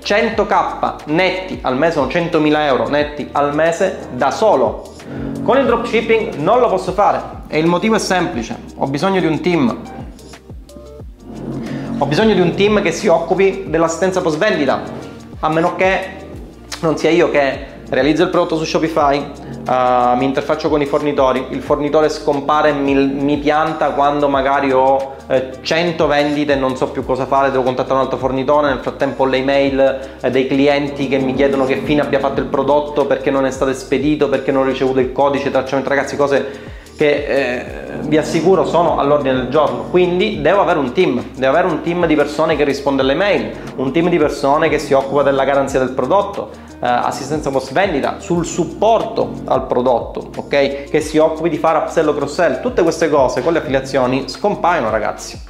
100k 0.03 1.03
netti 1.07 1.59
al 1.63 1.77
mese 1.77 1.93
sono 1.93 2.07
100.000 2.07 2.59
euro 2.61 2.89
netti 2.89 3.29
al 3.33 3.55
mese 3.55 4.09
da 4.15 4.31
solo. 4.31 4.95
Con 5.43 5.59
il 5.59 5.67
dropshipping 5.67 6.35
non 6.37 6.61
lo 6.61 6.69
posso 6.69 6.93
fare. 6.93 7.21
E 7.49 7.59
il 7.59 7.67
motivo 7.67 7.97
è 7.97 7.99
semplice. 7.99 8.57
Ho 8.77 8.87
bisogno 8.87 9.21
di 9.21 9.27
un 9.27 9.41
team. 9.41 9.79
Ho 11.99 12.07
bisogno 12.07 12.35
di 12.35 12.41
un 12.41 12.55
team 12.55 12.81
che 12.81 12.93
si 12.93 13.09
occupi 13.09 13.65
dell'assistenza 13.67 14.23
post 14.23 14.39
vendita, 14.39 14.81
a 15.41 15.49
meno 15.51 15.77
che 15.77 16.17
non 16.81 16.97
sia 16.97 17.11
io 17.11 17.31
che 17.31 17.67
realizzo 17.91 18.23
il 18.23 18.31
prodotto 18.31 18.57
su 18.57 18.65
Shopify, 18.65 19.19
uh, 19.19 20.17
mi 20.17 20.25
interfaccio 20.25 20.69
con 20.69 20.81
i 20.81 20.87
fornitori, 20.87 21.47
il 21.51 21.61
fornitore 21.61 22.09
scompare 22.09 22.71
e 22.71 22.73
mi, 22.73 22.95
mi 22.95 23.37
pianta 23.39 23.91
quando 23.91 24.29
magari 24.29 24.73
ho 24.73 25.17
eh, 25.27 25.51
100 25.61 26.07
vendite 26.07 26.53
e 26.53 26.57
non 26.57 26.77
so 26.77 26.89
più 26.89 27.05
cosa 27.05 27.27
fare, 27.27 27.51
devo 27.51 27.63
contattare 27.63 27.95
un 27.95 28.01
altro 28.01 28.19
fornitore, 28.19 28.69
nel 28.69 28.79
frattempo 28.79 29.25
le 29.25 29.37
email 29.39 29.99
eh, 30.21 30.31
dei 30.31 30.47
clienti 30.47 31.09
che 31.09 31.19
mi 31.19 31.35
chiedono 31.35 31.65
che 31.65 31.77
fine 31.79 32.01
abbia 32.01 32.19
fatto 32.19 32.41
il 32.41 32.47
prodotto, 32.47 33.07
perché 33.07 33.31
non 33.31 33.45
è 33.45 33.51
stato 33.51 33.73
spedito, 33.73 34.29
perché 34.29 34.53
non 34.53 34.63
ho 34.63 34.67
ricevuto 34.67 35.01
il 35.01 35.13
codice 35.13 35.51
tracciamento, 35.51 35.89
ragazzi 35.89 36.17
cose 36.17 36.79
che 36.97 37.25
eh, 37.25 37.65
vi 38.03 38.19
assicuro 38.19 38.67
sono 38.67 38.99
all'ordine 38.99 39.35
del 39.35 39.49
giorno. 39.49 39.85
Quindi 39.89 40.41
devo 40.43 40.61
avere 40.61 40.79
un 40.79 40.93
team, 40.93 41.23
devo 41.35 41.53
avere 41.53 41.67
un 41.67 41.81
team 41.81 42.07
di 42.07 42.15
persone 42.15 42.57
che 42.57 42.65
risponde 42.65 43.03
alle 43.03 43.15
mail, 43.15 43.53
un 43.77 43.91
team 43.91 44.11
di 44.11 44.19
persone 44.19 44.69
che 44.69 44.79
si 44.79 44.93
occupa 44.93 45.23
della 45.23 45.45
garanzia 45.45 45.79
del 45.79 45.93
prodotto, 45.93 46.51
assistenza 46.81 47.51
post 47.51 47.73
vendita, 47.73 48.21
sul 48.21 48.45
supporto 48.45 49.33
al 49.45 49.67
prodotto, 49.67 50.31
ok? 50.37 50.85
Che 50.85 51.01
si 51.01 51.19
occupi 51.19 51.49
di 51.49 51.59
fare 51.59 51.79
upsell 51.79 52.09
o 52.09 52.15
cross 52.15 52.35
sell. 52.35 52.61
Tutte 52.61 52.83
queste 52.83 53.09
cose 53.09 53.43
con 53.43 53.53
le 53.53 53.59
affiliazioni 53.59 54.29
scompaiono, 54.29 54.91
ragazzi. 54.91 55.41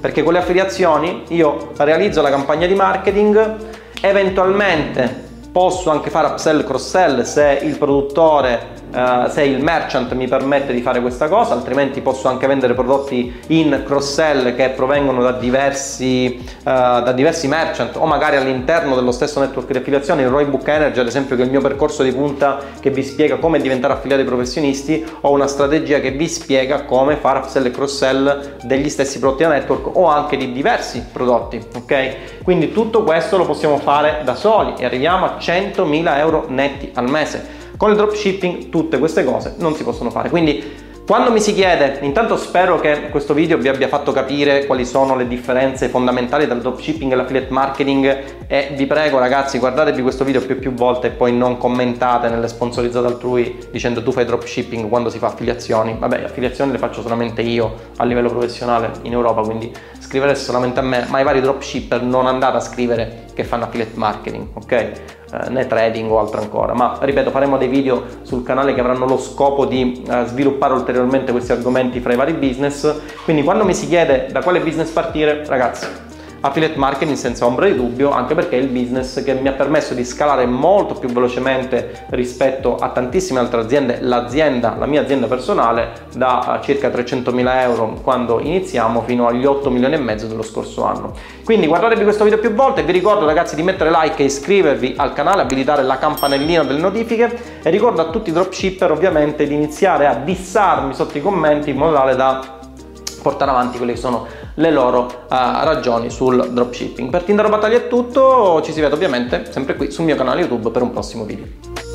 Perché 0.00 0.22
con 0.22 0.32
le 0.32 0.38
affiliazioni 0.38 1.24
io 1.28 1.72
realizzo 1.76 2.22
la 2.22 2.30
campagna 2.30 2.66
di 2.66 2.74
marketing, 2.74 3.56
eventualmente 4.00 5.24
posso 5.56 5.88
anche 5.88 6.10
fare 6.10 6.26
upsell 6.26 6.64
cross 6.64 6.90
sell 6.90 7.22
se 7.22 7.60
il 7.62 7.78
produttore 7.78 8.76
uh, 8.96 9.28
se 9.28 9.42
il 9.42 9.62
merchant 9.62 10.12
mi 10.12 10.26
permette 10.26 10.72
di 10.72 10.80
fare 10.80 11.00
questa 11.00 11.28
cosa, 11.28 11.54
altrimenti 11.54 12.00
posso 12.00 12.28
anche 12.28 12.46
vendere 12.46 12.74
prodotti 12.74 13.34
in 13.48 13.82
cross-sell 13.84 14.54
che 14.54 14.70
provengono 14.70 15.22
da 15.22 15.32
diversi, 15.32 16.38
uh, 16.38 16.62
da 16.62 17.12
diversi 17.12 17.48
merchant 17.48 17.96
o 17.96 18.06
magari 18.06 18.36
all'interno 18.36 18.94
dello 18.94 19.12
stesso 19.12 19.40
network 19.40 19.70
di 19.70 19.78
affiliazione. 19.78 20.22
Il 20.22 20.28
Roybook 20.28 20.66
Energy, 20.66 21.00
ad 21.00 21.06
esempio, 21.06 21.36
che 21.36 21.42
è 21.42 21.44
il 21.44 21.50
mio 21.50 21.60
percorso 21.60 22.02
di 22.02 22.12
punta 22.12 22.58
che 22.80 22.90
vi 22.90 23.02
spiega 23.02 23.36
come 23.36 23.60
diventare 23.60 23.92
affiliati 23.94 24.24
professionisti, 24.24 25.04
ho 25.20 25.30
una 25.30 25.46
strategia 25.46 26.00
che 26.00 26.10
vi 26.12 26.28
spiega 26.28 26.82
come 26.82 27.16
fare 27.16 27.40
upsell 27.40 27.66
e 27.66 27.70
cross-sell 27.70 28.56
degli 28.62 28.88
stessi 28.88 29.18
prodotti 29.18 29.42
da 29.42 29.50
network 29.50 29.96
o 29.96 30.06
anche 30.06 30.36
di 30.36 30.52
diversi 30.52 31.04
prodotti, 31.12 31.60
ok? 31.74 32.35
Quindi 32.46 32.70
tutto 32.70 33.02
questo 33.02 33.36
lo 33.36 33.44
possiamo 33.44 33.76
fare 33.76 34.20
da 34.22 34.36
soli 34.36 34.74
e 34.78 34.84
arriviamo 34.84 35.24
a 35.24 35.36
100.000 35.36 36.16
euro 36.18 36.44
netti 36.46 36.92
al 36.94 37.10
mese. 37.10 37.44
Con 37.76 37.90
il 37.90 37.96
dropshipping 37.96 38.68
tutte 38.68 39.00
queste 39.00 39.24
cose 39.24 39.56
non 39.58 39.74
si 39.74 39.82
possono 39.82 40.10
fare, 40.10 40.30
quindi 40.30 40.85
Quando 41.06 41.30
mi 41.30 41.38
si 41.38 41.54
chiede, 41.54 42.00
intanto 42.00 42.36
spero 42.36 42.80
che 42.80 43.10
questo 43.10 43.32
video 43.32 43.58
vi 43.58 43.68
abbia 43.68 43.86
fatto 43.86 44.10
capire 44.10 44.66
quali 44.66 44.84
sono 44.84 45.14
le 45.14 45.28
differenze 45.28 45.88
fondamentali 45.88 46.46
tra 46.46 46.54
il 46.56 46.60
dropshipping 46.60 47.12
e 47.12 47.14
l'affiliate 47.14 47.52
marketing 47.52 48.24
e 48.48 48.72
vi 48.74 48.86
prego 48.86 49.20
ragazzi 49.20 49.60
guardatevi 49.60 50.02
questo 50.02 50.24
video 50.24 50.40
più 50.40 50.56
e 50.56 50.58
più 50.58 50.74
volte 50.74 51.06
e 51.06 51.10
poi 51.10 51.32
non 51.32 51.58
commentate 51.58 52.28
nelle 52.28 52.48
sponsorizzate 52.48 53.06
altrui 53.06 53.56
dicendo 53.70 54.02
tu 54.02 54.10
fai 54.10 54.24
dropshipping 54.24 54.88
quando 54.88 55.08
si 55.08 55.18
fa 55.18 55.28
affiliazioni. 55.28 55.94
Vabbè, 55.96 56.24
affiliazioni 56.24 56.72
le 56.72 56.78
faccio 56.78 57.02
solamente 57.02 57.40
io 57.40 57.72
a 57.98 58.04
livello 58.04 58.28
professionale 58.28 58.90
in 59.02 59.12
Europa, 59.12 59.42
quindi 59.42 59.72
scrivereste 60.00 60.42
solamente 60.42 60.80
a 60.80 60.82
me, 60.82 61.06
ma 61.08 61.20
i 61.20 61.22
vari 61.22 61.40
dropshipper 61.40 62.02
non 62.02 62.26
andate 62.26 62.56
a 62.56 62.60
scrivere 62.60 63.26
che 63.32 63.44
fanno 63.44 63.62
affiliate 63.62 63.96
marketing, 63.96 64.48
ok? 64.54 64.90
Eh, 65.32 65.50
né 65.50 65.66
trading 65.66 66.08
o 66.08 66.20
altro 66.20 66.40
ancora, 66.40 66.72
ma 66.72 66.98
ripeto 67.00 67.30
faremo 67.30 67.56
dei 67.56 67.66
video 67.66 68.04
sul 68.22 68.44
canale 68.44 68.74
che 68.74 68.80
avranno 68.80 69.06
lo 69.06 69.18
scopo 69.18 69.66
di 69.66 70.04
eh, 70.08 70.24
sviluppare 70.26 70.72
ulteriormente 70.72 71.32
questi 71.32 71.50
argomenti 71.50 71.98
fra 71.98 72.12
i 72.12 72.16
vari 72.16 72.34
business, 72.34 72.94
quindi 73.24 73.42
quando 73.42 73.64
mi 73.64 73.74
si 73.74 73.88
chiede 73.88 74.28
da 74.30 74.40
quale 74.40 74.60
business 74.60 74.90
partire, 74.90 75.44
ragazzi, 75.44 76.05
affiliate 76.46 76.78
marketing 76.78 77.16
senza 77.16 77.46
ombra 77.46 77.66
di 77.66 77.76
dubbio, 77.76 78.10
anche 78.10 78.34
perché 78.34 78.56
è 78.56 78.60
il 78.60 78.68
business 78.68 79.22
che 79.22 79.34
mi 79.34 79.48
ha 79.48 79.52
permesso 79.52 79.94
di 79.94 80.04
scalare 80.04 80.46
molto 80.46 80.94
più 80.94 81.08
velocemente 81.08 82.06
rispetto 82.10 82.76
a 82.76 82.88
tantissime 82.90 83.40
altre 83.40 83.60
aziende, 83.60 83.98
l'azienda, 84.00 84.74
la 84.78 84.86
mia 84.86 85.02
azienda 85.02 85.26
personale, 85.26 85.92
da 86.14 86.60
circa 86.62 86.88
300.000 86.88 87.60
euro 87.60 87.98
quando 88.02 88.40
iniziamo 88.40 89.02
fino 89.02 89.26
agli 89.26 89.44
8 89.44 89.70
milioni 89.70 89.94
e 89.94 89.98
mezzo 89.98 90.26
dello 90.26 90.42
scorso 90.42 90.84
anno. 90.84 91.12
Quindi 91.44 91.66
guardatevi 91.66 92.02
questo 92.02 92.24
video 92.24 92.38
più 92.38 92.52
volte, 92.52 92.82
vi 92.82 92.92
ricordo 92.92 93.26
ragazzi 93.26 93.54
di 93.54 93.62
mettere 93.62 93.90
like 93.90 94.22
e 94.22 94.26
iscrivervi 94.26 94.94
al 94.96 95.12
canale, 95.12 95.42
abilitare 95.42 95.82
la 95.82 95.98
campanellina 95.98 96.64
delle 96.64 96.80
notifiche 96.80 97.60
e 97.62 97.70
ricordo 97.70 98.00
a 98.00 98.10
tutti 98.10 98.30
i 98.30 98.32
dropshipper 98.32 98.90
ovviamente 98.90 99.46
di 99.46 99.54
iniziare 99.54 100.06
a 100.06 100.14
dissarmi 100.14 100.94
sotto 100.94 101.18
i 101.18 101.22
commenti 101.22 101.70
in 101.70 101.76
modo 101.76 101.94
tale 101.96 102.16
da 102.16 102.55
portare 103.26 103.50
avanti 103.50 103.76
quelle 103.76 103.94
che 103.94 103.98
sono 103.98 104.24
le 104.54 104.70
loro 104.70 105.00
uh, 105.04 105.26
ragioni 105.28 106.10
sul 106.10 106.50
dropshipping. 106.52 107.10
Per 107.10 107.24
Tinder 107.24 107.48
Battaglia 107.48 107.78
è 107.78 107.88
tutto, 107.88 108.62
ci 108.62 108.70
si 108.70 108.80
vede 108.80 108.94
ovviamente 108.94 109.46
sempre 109.50 109.74
qui 109.74 109.90
sul 109.90 110.04
mio 110.04 110.14
canale 110.14 110.42
YouTube 110.42 110.70
per 110.70 110.82
un 110.82 110.92
prossimo 110.92 111.24
video. 111.24 111.85